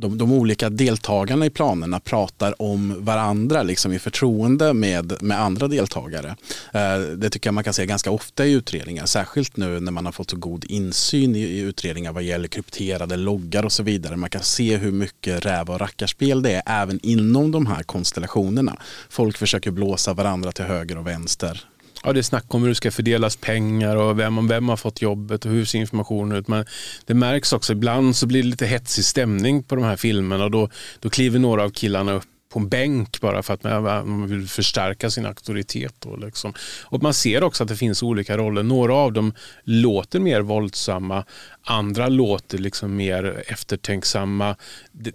[0.00, 5.68] de, de olika deltagarna i planerna pratar om varandra liksom i förtroende med, med andra
[5.68, 6.36] deltagare.
[6.72, 10.04] Eh, det tycker jag man kan se ganska ofta i utredningar, särskilt nu när man
[10.04, 14.16] har fått så god insyn i, i utredningar vad gäller krypterade loggar och så vidare.
[14.16, 18.76] Man kan se hur mycket räv och rackarspel det är även inom de här konstellationerna.
[19.08, 21.69] Folk försöker blåsa varandra till höger och vänster
[22.04, 25.02] Ja, det är snack om hur det ska fördelas pengar och vem, vem har fått
[25.02, 26.48] jobbet och hur ser informationen ut.
[26.48, 26.64] Men
[27.06, 30.50] det märks också, ibland så blir det lite hetsig stämning på de här filmerna och
[30.50, 30.68] då,
[31.00, 35.10] då kliver några av killarna upp på en bänk bara för att man vill förstärka
[35.10, 35.94] sin auktoritet.
[35.98, 36.54] Då liksom.
[36.84, 38.62] Och man ser också att det finns olika roller.
[38.62, 39.34] Några av dem
[39.64, 41.24] låter mer våldsamma,
[41.62, 44.56] andra låter liksom mer eftertänksamma.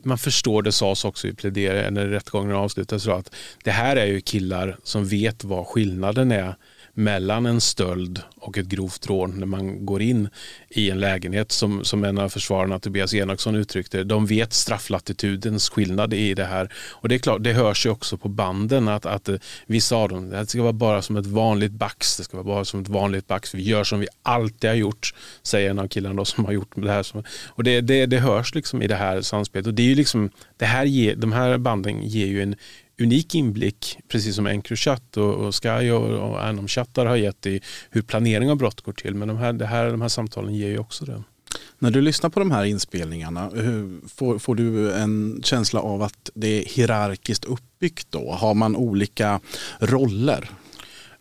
[0.04, 4.22] Man förstår, det sades också i pläderingen när rättegången avslutades, att det här är ju
[4.22, 6.56] killar som vet vad skillnaden är
[6.98, 10.30] mellan en stöld och ett grovt rån när man går in
[10.70, 16.14] i en lägenhet som, som en av försvararna Tobias Enoksson uttryckte De vet strafflatitudens skillnad
[16.14, 16.74] i det här.
[16.92, 20.10] Och det är klart, det hörs ju också på banden att, att eh, vissa av
[20.10, 22.18] dem, det ska vara bara som ett vanligt bax.
[22.18, 23.56] Det ska vara bara som ett vanligt bax.
[23.56, 26.92] Vi gör som vi alltid har gjort, säger en av killarna som har gjort det
[26.92, 27.06] här.
[27.48, 29.68] Och det, det, det hörs liksom i det här samspelet.
[29.68, 32.56] Och det är ju liksom, det här ger, de här banden ger ju en
[33.00, 38.02] unik inblick, precis som Encrochat och, och Sky och, och Anom-chattar har gett i hur
[38.02, 39.16] planering av brott går till.
[39.16, 41.24] Men de här, det här, de här samtalen ger ju också det.
[41.80, 43.52] När du lyssnar på de här inspelningarna,
[44.08, 48.32] får, får du en känsla av att det är hierarkiskt uppbyggt då?
[48.32, 49.40] Har man olika
[49.80, 50.50] roller?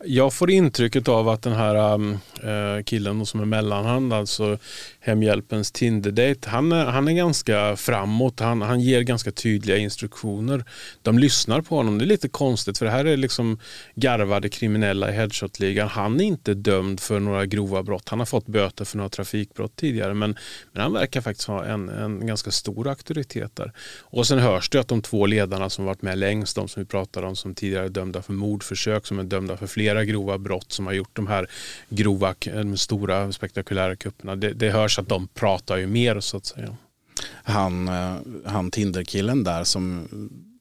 [0.06, 4.58] Jag får intrycket av att den här äh, killen som är mellanhand, alltså
[5.00, 8.40] Hemhjälpens Tinder-date, han är, han är ganska framåt.
[8.40, 10.64] Han, han ger ganska tydliga instruktioner.
[11.02, 11.98] De lyssnar på honom.
[11.98, 13.58] Det är lite konstigt för det här är liksom
[13.94, 15.88] garvade kriminella i headshot-ligan.
[15.88, 18.08] Han är inte dömd för några grova brott.
[18.08, 20.36] Han har fått böter för några trafikbrott tidigare men,
[20.72, 23.72] men han verkar faktiskt ha en, en ganska stor auktoritet där.
[24.00, 26.86] Och sen hörs det att de två ledarna som varit med längst, de som vi
[26.86, 30.38] pratade om som tidigare är dömda för mordförsök, som är dömda för fler flera grova
[30.38, 31.46] brott, som har gjort de här
[31.88, 34.36] grova, de stora spektakulära kupperna.
[34.36, 36.76] Det, det hörs att de pratar ju mer så att säga.
[37.44, 40.08] Han, eh, han Tinderkillen där som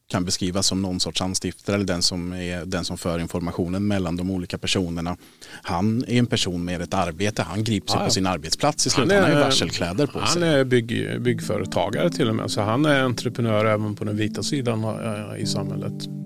[0.08, 4.18] kan beskrivas som någon sorts anstiftare eller den som, är, den som för informationen mellan
[4.18, 5.18] de olika personerna.
[5.64, 9.16] Han är en person med ett arbete, han grips ja, på sin arbetsplats i slutet.
[9.16, 10.42] Han, är, han har varselkläder på han sig.
[10.42, 14.44] Han är bygg, byggföretagare till och med, så han är entreprenör även på den vita
[14.44, 16.23] sidan eh, i samhället.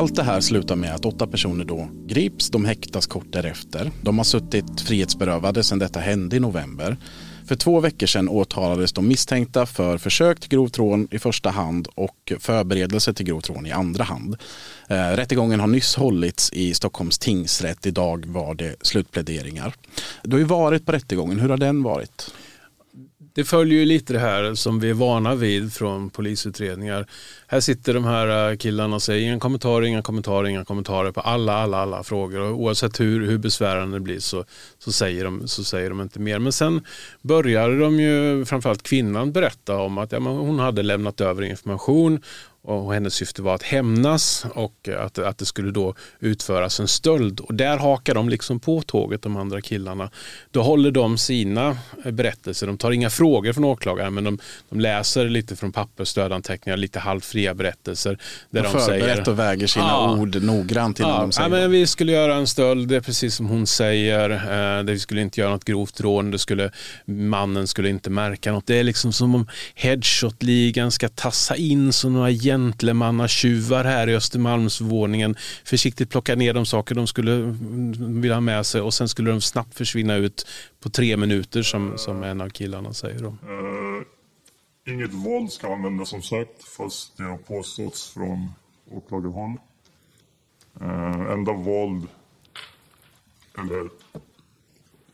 [0.00, 2.50] Allt det här slutar med att åtta personer då grips.
[2.50, 3.90] De häktas kort därefter.
[4.02, 6.96] De har suttit frihetsberövade sedan detta hände i november.
[7.48, 11.88] För två veckor sedan åtalades de misstänkta för försök till grovt rån i första hand
[11.94, 14.36] och förberedelse till grovt rån i andra hand.
[14.88, 17.86] Eh, rättegången har nyss hållits i Stockholms tingsrätt.
[17.86, 19.74] Idag var det slutpläderingar.
[20.22, 21.40] Du har ju varit på rättegången.
[21.40, 22.30] Hur har den varit?
[23.34, 27.06] Det följer ju lite det här som vi är vana vid från polisutredningar.
[27.46, 31.20] Här sitter de här äh, killarna och säger inga kommentarer, inga kommentarer, inga kommentarer på
[31.20, 32.40] alla, alla, alla frågor.
[32.40, 34.44] Och oavsett hur, hur besvärande det blir så,
[34.78, 36.38] så, säger de, så säger de inte mer.
[36.38, 36.84] Men sen
[37.22, 42.20] började de ju, framförallt kvinnan, berätta om att ja, hon hade lämnat över information
[42.62, 47.40] och hennes syfte var att hämnas och att, att det skulle då utföras en stöld.
[47.40, 50.10] Och där hakar de liksom på tåget, de andra killarna.
[50.50, 52.66] Då håller de sina berättelser.
[52.66, 56.98] De tar inga frågor från åklagaren men de, de läser lite från papper, stödanteckningar, lite
[56.98, 58.18] halvfria berättelser.
[58.50, 61.56] Där de, de förberett och väger sina ja, ord noggrant innan ja, de säger ja,
[61.56, 64.30] men Vi skulle göra en stöld, det är precis som hon säger.
[64.78, 66.70] Eh, vi skulle inte göra något grovt rån, det skulle,
[67.04, 68.66] mannen skulle inte märka något.
[68.66, 75.36] Det är liksom som om headshot-ligan ska tassa in som några gentlemannatjuvar här i Östermalmsvåningen
[75.64, 77.56] försiktigt plocka ner de saker de skulle
[77.98, 80.46] vilja ha med sig och sen skulle de snabbt försvinna ut
[80.80, 83.24] på tre minuter som, som en av killarna säger.
[83.24, 84.02] Uh,
[84.86, 88.52] inget våld ska användas som sagt fast det har påståtts från
[88.90, 89.56] åklagarhåll.
[90.80, 92.08] Uh, enda våld
[93.58, 93.90] eller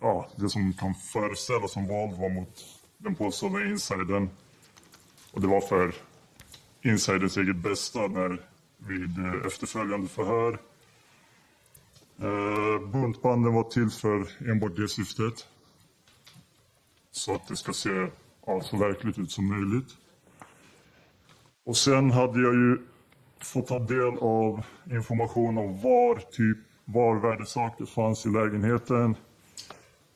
[0.00, 2.64] ja, det som kan föreställas som våld var mot
[2.98, 4.28] den påstådda insidern.
[5.32, 5.94] Och det var för
[6.82, 8.40] insiderns eget bästa när,
[8.76, 10.58] vid eh, efterföljande förhör.
[12.18, 15.46] Eh, buntbanden var till för enbart det syftet.
[17.16, 18.06] Så att det ska se
[18.46, 19.96] ja, så verkligt ut som möjligt.
[21.64, 22.78] Och sen hade jag ju
[23.40, 29.16] fått ta del av information om var typ var värdesaker fanns i lägenheten.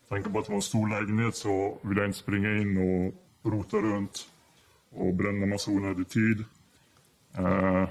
[0.09, 3.15] Tanke på att det var en stor lägenhet så vill jag inte springa in och
[3.53, 4.31] rota runt
[4.91, 6.45] och bränna massa onödig tid.
[7.39, 7.89] Eh,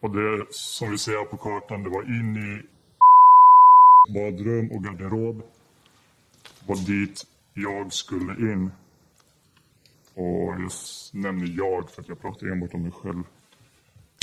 [0.00, 2.62] och det som vi ser på kartan, det var in i
[4.14, 5.42] badrum och garderob.
[6.42, 7.26] Det var dit
[7.62, 8.70] jag skulle in.
[10.14, 10.70] Och jag
[11.12, 13.22] nämner jag för att jag pratar enbart om mig själv.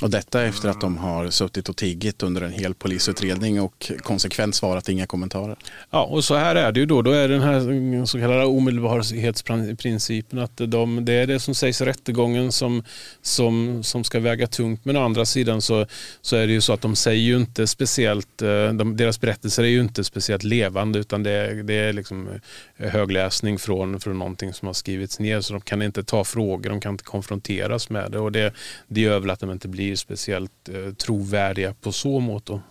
[0.01, 4.55] Och detta efter att de har suttit och tiggit under en hel polisutredning och konsekvent
[4.55, 5.55] svarat inga kommentarer.
[5.89, 7.01] Ja, och så här är det ju då.
[7.01, 11.86] Då är den här så kallade omedelbarhetsprincipen att de, det är det som sägs i
[11.86, 12.84] rättegången som,
[13.21, 14.86] som, som ska väga tungt.
[14.86, 15.86] Men å andra sidan så,
[16.21, 19.63] så är det ju så att de säger ju inte speciellt, eh, de, deras berättelser
[19.63, 22.29] är ju inte speciellt levande utan det är, det är liksom
[22.77, 25.41] eh, högläsning från, från någonting som har skrivits ner.
[25.41, 28.53] Så de kan inte ta frågor, de kan inte konfronteras med det och det,
[28.88, 32.45] det gör väl att de inte blir blir speciellt eh, trovärdiga på så mått.
[32.45, 32.62] Då.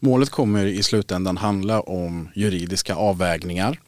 [0.00, 3.80] Målet kommer i slutändan handla om juridiska avvägningar.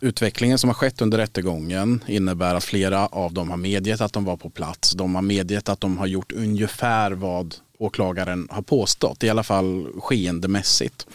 [0.00, 4.24] Utvecklingen som har skett under rättegången innebär att flera av dem har medgett att de
[4.24, 4.92] var på plats.
[4.92, 9.86] De har medgett att de har gjort ungefär vad åklagaren har påstått, i alla fall
[9.98, 11.06] skeendemässigt.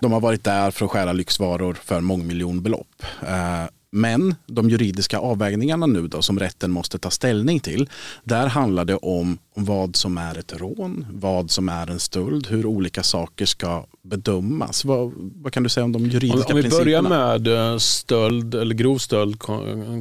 [0.00, 3.02] De har varit där för att stjäla lyxvaror för mångmiljonbelopp.
[3.22, 7.88] Eh, men de juridiska avvägningarna nu då som rätten måste ta ställning till,
[8.24, 12.66] där handlar det om vad som är ett rån, vad som är en stöld, hur
[12.66, 14.84] olika saker ska bedömas.
[14.84, 16.58] Vad, vad kan du säga om de juridiska principerna?
[16.58, 19.38] Om vi börjar med eh, stöld eller grov stöld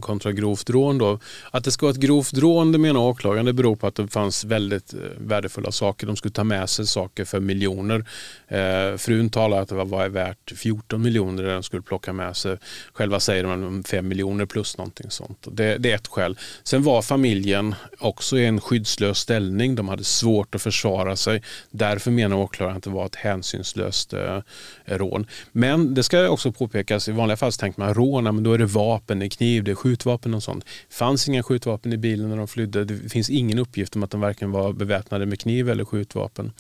[0.01, 0.97] kontra grovt rån.
[0.97, 1.19] Då.
[1.51, 4.07] Att det ska vara ett grovt rån det menar åklagaren det beror på att det
[4.07, 6.07] fanns väldigt eh, värdefulla saker.
[6.07, 8.05] De skulle ta med sig saker för miljoner.
[8.47, 12.57] Eh, frun talar att det var värt 14 miljoner det de skulle plocka med sig.
[12.93, 15.47] Själva säger de 5 miljoner plus någonting sånt.
[15.51, 16.37] Det, det är ett skäl.
[16.63, 19.75] Sen var familjen också i en skyddslös ställning.
[19.75, 21.43] De hade svårt att försvara sig.
[21.71, 24.39] Därför menar åklagaren att det var ett hänsynslöst eh,
[24.85, 25.27] rån.
[25.51, 28.57] Men det ska också påpekas, i vanliga fall så tänker man rån, men då är
[28.57, 30.65] det vapen, det är kniv, det är skjutvapen och sånt.
[30.89, 32.85] Det fanns inga skjutvapen i bilen när de flydde.
[32.85, 36.51] Det finns ingen uppgift om att de varken var beväpnade med kniv eller skjutvapen.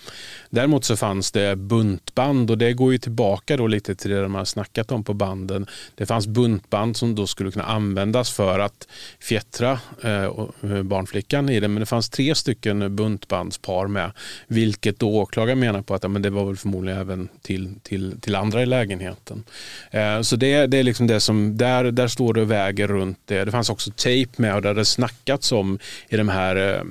[0.49, 4.35] Däremot så fanns det buntband och det går ju tillbaka då lite till det de
[4.35, 5.65] har snackat om på banden.
[5.95, 8.87] Det fanns buntband som då skulle kunna användas för att
[9.19, 11.67] fjättra eh, eh, barnflickan i det.
[11.67, 14.11] Men det fanns tre stycken buntbandspar med.
[14.47, 18.21] Vilket då åklagaren menar på att ja, men det var väl förmodligen även till, till,
[18.21, 19.43] till andra i lägenheten.
[19.91, 23.19] Eh, så det, det är liksom det som, där, där står det och väger runt
[23.25, 23.45] det.
[23.45, 25.79] Det fanns också tejp med och där det snackats om
[26.09, 26.83] i de här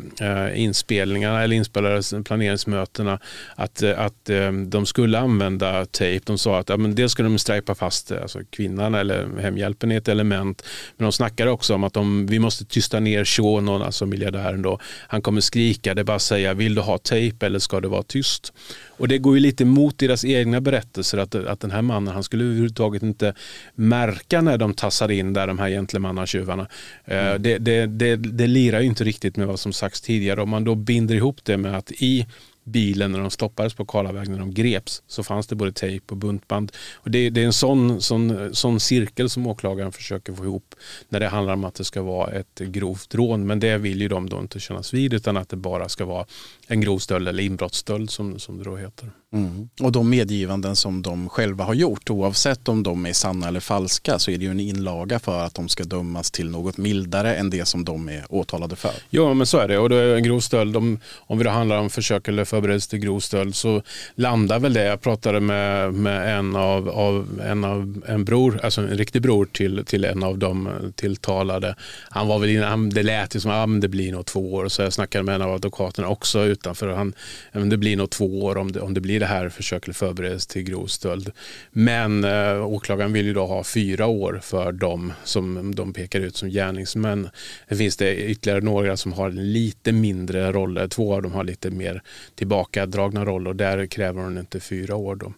[0.54, 3.18] inspelningarna eller inspelade planeringsmötena
[3.56, 4.30] att, att
[4.66, 6.24] de skulle använda tejp.
[6.26, 9.94] De sa att ja, men dels skulle de strejpa fast alltså kvinnan eller hemhjälpen i
[9.94, 10.62] ett element.
[10.96, 14.78] Men de snackar också om att de, vi måste tysta ner Shonon, alltså miljardären då.
[15.08, 17.88] Han kommer skrika, det är bara att säga vill du ha tejp eller ska det
[17.88, 18.52] vara tyst?
[18.86, 22.22] Och det går ju lite emot deras egna berättelser att, att den här mannen, han
[22.22, 23.34] skulle överhuvudtaget inte
[23.74, 26.66] märka när de tassar in där, de här gentlemannatjuvarna.
[27.04, 27.42] Eh, mm.
[27.42, 30.42] Det, det, det, det lirar ju inte riktigt med vad som sagts tidigare.
[30.42, 32.26] Om man då binder ihop det med att i
[32.68, 36.16] bilen när de stoppades på Karlavägen när de greps så fanns det både tejp och
[36.16, 36.72] buntband.
[36.94, 40.74] Och det, det är en sån, sån, sån cirkel som åklagaren försöker få ihop
[41.08, 43.46] när det handlar om att det ska vara ett grovt rån.
[43.46, 46.26] Men det vill ju de då inte kännas vid utan att det bara ska vara
[46.66, 49.10] en grov stöld eller inbrottsstöld som, som det då heter.
[49.32, 49.68] Mm.
[49.80, 54.18] Och de medgivanden som de själva har gjort, oavsett om de är sanna eller falska,
[54.18, 57.50] så är det ju en inlaga för att de ska dömas till något mildare än
[57.50, 58.90] det som de är åtalade för.
[59.10, 59.78] Ja, men så är det.
[59.78, 62.98] Och det är en grov stöld, om, om då handlar om försök eller förberedelse till
[62.98, 63.82] grov stöld, så
[64.14, 64.84] landar väl det.
[64.84, 69.48] Jag pratade med, med en av, av, en av en bror, alltså en riktig bror
[69.52, 71.74] till, till en av de tilltalade.
[72.10, 74.68] Han var väl innan, det lät ju som att ah, det blir nog två år.
[74.68, 76.88] Så jag snackade med en av advokaterna också utanför.
[76.88, 77.14] Han,
[77.52, 80.50] det blir nog två år om det, om det blir det här försök eller förberedelse
[80.50, 81.30] till grov stöld.
[81.70, 86.36] Men eh, åklagaren vill ju då ha fyra år för dem som de pekar ut
[86.36, 87.28] som gärningsmän.
[87.68, 90.88] Det finns det ytterligare några som har lite mindre roller.
[90.88, 92.02] Två av dem har lite mer
[92.34, 95.16] tillbakadragna roller och där kräver hon inte fyra år.
[95.16, 95.32] Då.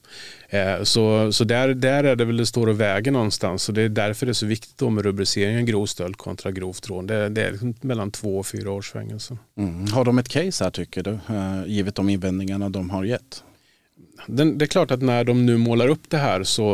[0.49, 3.83] Eh, så så där, där är det väl det står och väger någonstans och det
[3.83, 7.07] är därför det är så viktigt då med rubriceringen grov stöld kontra grovt rån.
[7.07, 9.39] Det, det är liksom mellan två och fyra års fängelse.
[9.59, 9.87] Mm.
[9.87, 13.45] Har de ett case här tycker du, eh, givet de invändningarna de har gett?
[14.27, 16.67] Den, det är klart att när de nu målar upp det här så,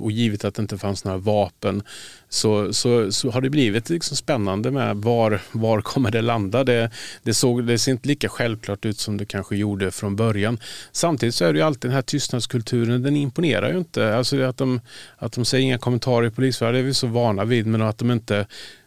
[0.00, 1.82] och givet att det inte fanns några vapen
[2.28, 6.64] så, så, så har det blivit liksom spännande med var, var kommer det landa.
[6.64, 6.90] Det,
[7.22, 10.58] det, såg, det ser inte lika självklart ut som det kanske gjorde från början.
[10.92, 14.16] Samtidigt så är det ju alltid den här tystnadskulturen, den imponerar ju inte.
[14.16, 14.80] Alltså att de,
[15.16, 18.10] att de säger inga kommentarer i polisvärlden, är vi så vana vid, men att de
[18.10, 18.46] inte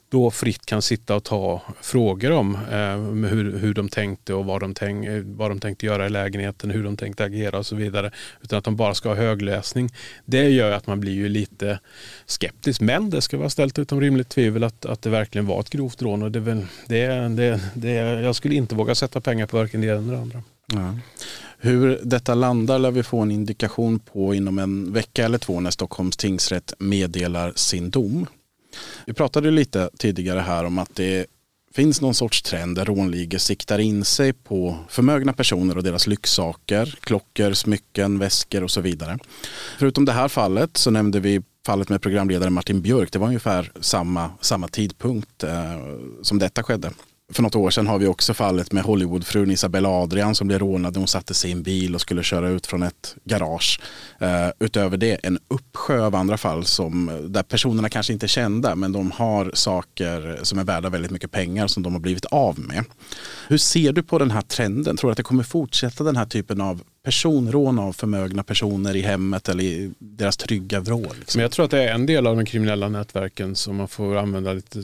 [0.10, 4.62] då fritt kan sitta och ta frågor om eh, hur, hur de tänkte och vad
[4.62, 7.76] de, tänk, eh, vad de tänkte göra i lägenheten, hur de tänkte agera och så
[7.76, 8.12] vidare.
[8.42, 9.90] Utan att de bara ska ha högläsning.
[10.26, 11.80] Det gör att man blir ju lite
[12.26, 12.82] skeptisk.
[12.82, 16.02] Men det ska vara ställt utom rimligt tvivel att, att det verkligen var ett grovt
[16.02, 16.24] rån.
[16.24, 17.92] Och det, väl, det, det, det,
[18.22, 20.44] jag skulle inte våga sätta pengar på varken det ena eller det andra.
[20.74, 20.96] Ja.
[21.60, 25.72] Hur detta landar lär vi få en indikation på inom en vecka eller två när
[25.72, 28.28] Stockholms tingsrätt meddelar sin dom.
[29.06, 31.26] Vi pratade lite tidigare här om att det
[31.76, 36.96] finns någon sorts trend där rånligor siktar in sig på förmögna personer och deras lyxsaker,
[37.00, 39.18] klockor, smycken, väskor och så vidare.
[39.80, 43.12] Förutom det här fallet så nämnde vi fallet med programledare Martin Björk.
[43.12, 45.80] Det var ungefär samma, samma tidpunkt eh,
[46.22, 46.92] som detta skedde
[47.34, 50.94] för något år sedan har vi också fallet med Hollywoodfrun Isabella Adrian som blev rånad
[50.94, 53.80] när hon satte sig i en bil och skulle köra ut från ett garage.
[54.22, 58.76] Uh, utöver det en uppsjö av andra fall som, där personerna kanske inte är kända
[58.76, 62.60] men de har saker som är värda väldigt mycket pengar som de har blivit av
[62.60, 62.84] med.
[63.48, 64.98] Hur ser du på den här trenden?
[64.98, 69.02] Tror du att det kommer fortsätta den här typen av personrån av förmögna personer i
[69.02, 71.02] hemmet eller i deras trygga vrå?
[71.02, 71.40] Liksom?
[71.40, 74.16] Men jag tror att det är en del av de kriminella nätverken som man får
[74.16, 74.84] använda lite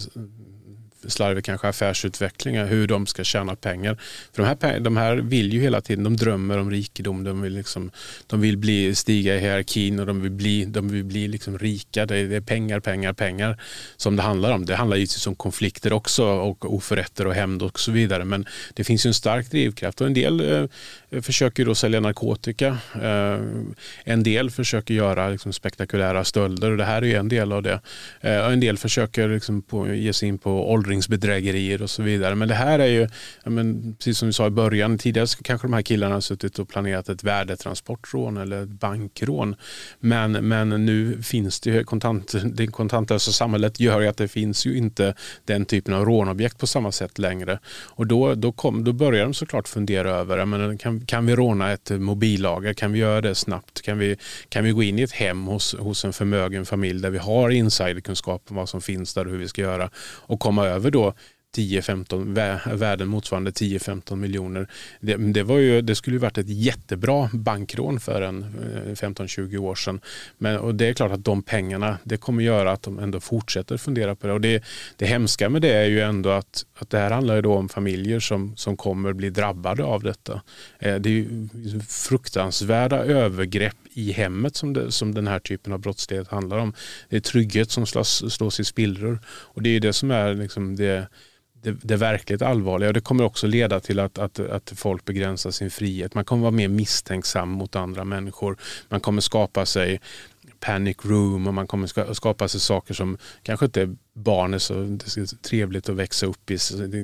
[1.08, 3.98] slarvig kanske affärsutveckling, hur de ska tjäna pengar.
[4.34, 7.54] För de här, de här vill ju hela tiden, de drömmer om rikedom, de vill,
[7.54, 7.92] liksom,
[8.28, 12.06] de vill bli, stiga i hierarkin och de vill bli, de vill bli liksom rika.
[12.06, 13.62] Det är, det är pengar, pengar, pengar
[13.98, 14.66] som det handlar om.
[14.66, 18.26] Det handlar givetvis om konflikter också och oförrätter och hämnd och så vidare.
[18.26, 20.70] Men det finns ju en stark drivkraft och en del
[21.12, 22.78] eh, försöker då sälja narkotika.
[23.02, 23.40] Eh,
[24.04, 27.64] en del försöker göra liksom, spektakulära stölder och det här är ju en del av
[27.64, 27.80] det.
[28.22, 32.36] Eh, en del försöker liksom, på, ge sig in på ålder försäkringsbedrägerier och så vidare.
[32.36, 33.08] Men det här är ju,
[33.46, 36.60] men, precis som vi sa i början, tidigare så kanske de här killarna har suttit
[36.60, 39.56] och planerat ett värdetransportrån eller ett bankrån.
[40.00, 44.66] Men, men nu finns det ju kontant, det kontantlösa samhället gör ju att det finns
[44.66, 45.16] ju inte
[45.46, 47.60] den typen av rånobjekt på samma sätt längre.
[47.96, 51.72] Och då, då, kom, då börjar de såklart fundera över, men, kan, kan vi råna
[51.72, 52.74] ett mobillager?
[52.74, 53.82] Kan vi göra det snabbt?
[53.82, 54.18] Kan vi,
[54.50, 57.50] kan vi gå in i ett hem hos, hos en förmögen familj där vi har
[57.50, 59.90] insiderkunskap om vad som finns där och hur vi ska göra
[60.28, 61.14] och komma över över då
[61.56, 64.68] 10-15 värden motsvarande 10-15 miljoner.
[65.00, 69.58] Det, det, var ju, det skulle ju varit ett jättebra bankrån för en eh, 15-20
[69.58, 70.02] år sedan.
[70.38, 73.78] Men, och det är klart att de pengarna det kommer göra att de ändå fortsätter
[73.78, 74.34] fundera på det.
[74.34, 74.64] Och det,
[74.96, 77.70] det hemska med det är ju ändå att, att det här handlar ju då om
[77.70, 80.42] familjer som, som kommer bli drabbade av detta.
[80.80, 81.50] Eh, det är ju
[81.90, 86.74] fruktansvärda övergrepp i hemmet som, det, som den här typen av brottslighet handlar om.
[87.10, 89.20] Det är trygghet som slås, slås i spillror.
[89.28, 91.08] Och det är det som är liksom det
[91.62, 92.90] det, det verkligt allvarliga.
[92.90, 96.16] Och det kommer också leda till att, att, att folk begränsar sin frihet.
[96.16, 98.58] Man kommer vara mer misstänksam mot andra människor.
[98.90, 100.02] Man kommer skapa sig
[100.60, 105.18] panic room och man kommer skapa sig saker som kanske inte barn är så det
[105.18, 106.58] är trevligt att växa upp i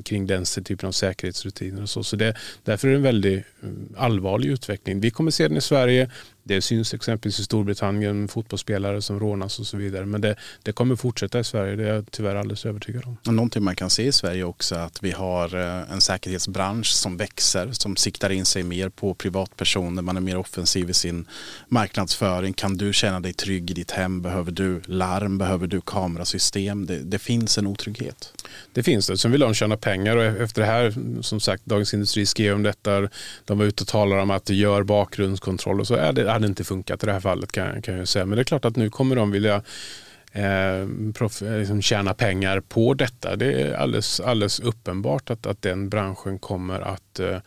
[0.06, 1.82] kring den typen av säkerhetsrutiner.
[1.82, 2.04] Och så.
[2.04, 5.00] Så det, därför är det en väldigt eh, allvarlig utveckling.
[5.00, 6.10] Vi kommer se den i Sverige.
[6.48, 10.06] Det syns exempelvis i Storbritannien, fotbollsspelare som rånas och så vidare.
[10.06, 13.18] Men det, det kommer fortsätta i Sverige, det är jag tyvärr alldeles övertygad om.
[13.36, 17.18] Någonting man kan se i Sverige också är att vi har eh, en säkerhetsbransch som
[17.18, 20.02] växer, som siktar in sig mer på privatpersoner.
[20.02, 21.26] Man är mer offensiv i sin
[21.68, 22.54] marknadsföring.
[22.54, 24.22] Kan du känna dig trygg i ditt hem?
[24.22, 25.38] Behöver du larm?
[25.38, 26.86] Behöver du kamerasystem?
[26.86, 28.34] Det, det finns en otrygghet.
[28.74, 29.18] Det finns det.
[29.18, 32.64] Sen vill de tjäna pengar och efter det här, som sagt, Dagens Industri skrev om
[32.64, 33.10] detta.
[33.46, 36.48] De var ute och talade om att det gör bakgrundskontroll och så är det, hade
[36.48, 38.26] inte funkat i det här fallet kan, kan jag säga.
[38.26, 39.62] Men det är klart att nu kommer de vilja
[40.38, 43.36] eh, prof, eh, liksom tjäna pengar på detta.
[43.36, 47.38] Det är alldeles, alldeles uppenbart att, att den branschen kommer att eh,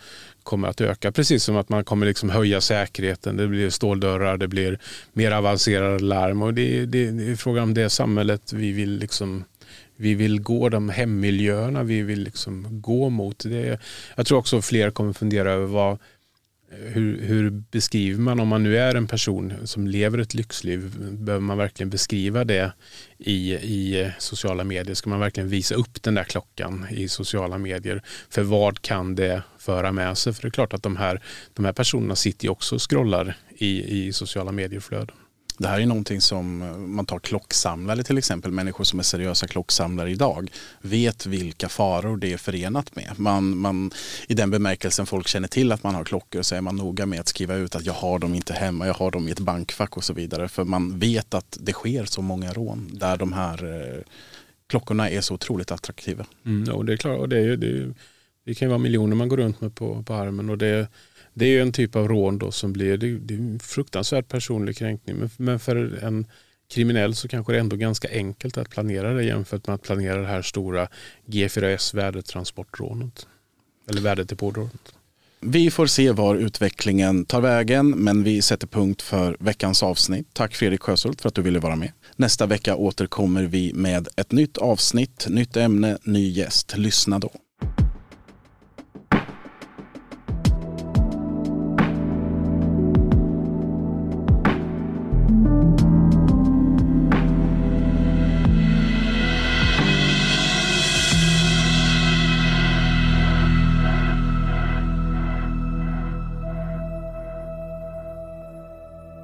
[0.43, 1.12] kommer att öka.
[1.12, 3.36] Precis som att man kommer liksom höja säkerheten.
[3.36, 4.78] Det blir ståldörrar, det blir
[5.12, 6.43] mer avancerade larm.
[6.43, 9.45] Och det, det, det är frågan om det samhället vi vill liksom
[9.97, 13.38] vi vill gå de hemmiljöerna vi vill liksom gå mot.
[13.45, 13.80] Det,
[14.16, 15.99] jag tror också fler kommer fundera över vad,
[16.70, 21.42] hur, hur, beskriver man, om man nu är en person som lever ett lyxliv, behöver
[21.42, 22.72] man verkligen beskriva det
[23.18, 24.94] i, i sociala medier?
[24.94, 28.02] Ska man verkligen visa upp den där klockan i sociala medier?
[28.30, 30.32] För vad kan det föra med sig?
[30.32, 31.22] För det är klart att de här,
[31.54, 35.16] de här personerna sitter ju också och scrollar i, i sociala medieflöden.
[35.61, 39.46] Det här är någonting som eh, man tar klocksamlare till exempel, människor som är seriösa
[39.46, 40.50] klocksamlare idag,
[40.80, 43.12] vet vilka faror det är förenat med.
[43.16, 43.90] Man, man,
[44.28, 47.20] I den bemärkelsen folk känner till att man har klockor så är man noga med
[47.20, 49.96] att skriva ut att jag har dem inte hemma, jag har dem i ett bankfack
[49.96, 50.48] och så vidare.
[50.48, 54.02] För man vet att det sker så många rån där de här eh,
[54.66, 56.26] klockorna är så otroligt attraktiva.
[56.46, 57.94] Mm, och det är klart, och det, det,
[58.44, 60.88] det kan ju vara miljoner man går runt med på, på armen och det
[61.35, 64.76] det är en typ av rån då som blir det, det är en fruktansvärd personlig
[64.76, 65.16] kränkning.
[65.16, 66.26] Men, men för en
[66.70, 70.20] kriminell så kanske det är ändå ganska enkelt att planera det jämfört med att planera
[70.20, 70.89] det här stora
[71.26, 73.26] G4S värdetransportrånet.
[73.91, 74.95] Eller värdetipårånet.
[75.43, 80.28] Vi får se var utvecklingen tar vägen, men vi sätter punkt för veckans avsnitt.
[80.33, 81.93] Tack Fredrik Sjöshult för att du ville vara med.
[82.16, 86.76] Nästa vecka återkommer vi med ett nytt avsnitt, nytt ämne, ny gäst.
[86.76, 87.31] Lyssna då.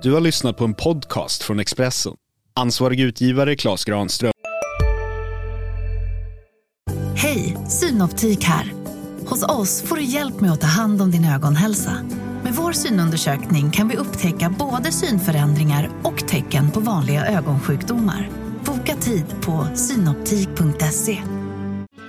[0.07, 2.13] Du har lyssnat på en podcast från Expressen.
[2.55, 4.33] Ansvarig utgivare Klas Granström.
[7.17, 8.73] Hej, Synoptik här.
[9.27, 11.93] Hos oss får du hjälp med att ta hand om din ögonhälsa.
[12.43, 18.31] Med vår synundersökning kan vi upptäcka både synförändringar och tecken på vanliga ögonsjukdomar.
[18.65, 21.23] Boka tid på synoptik.se.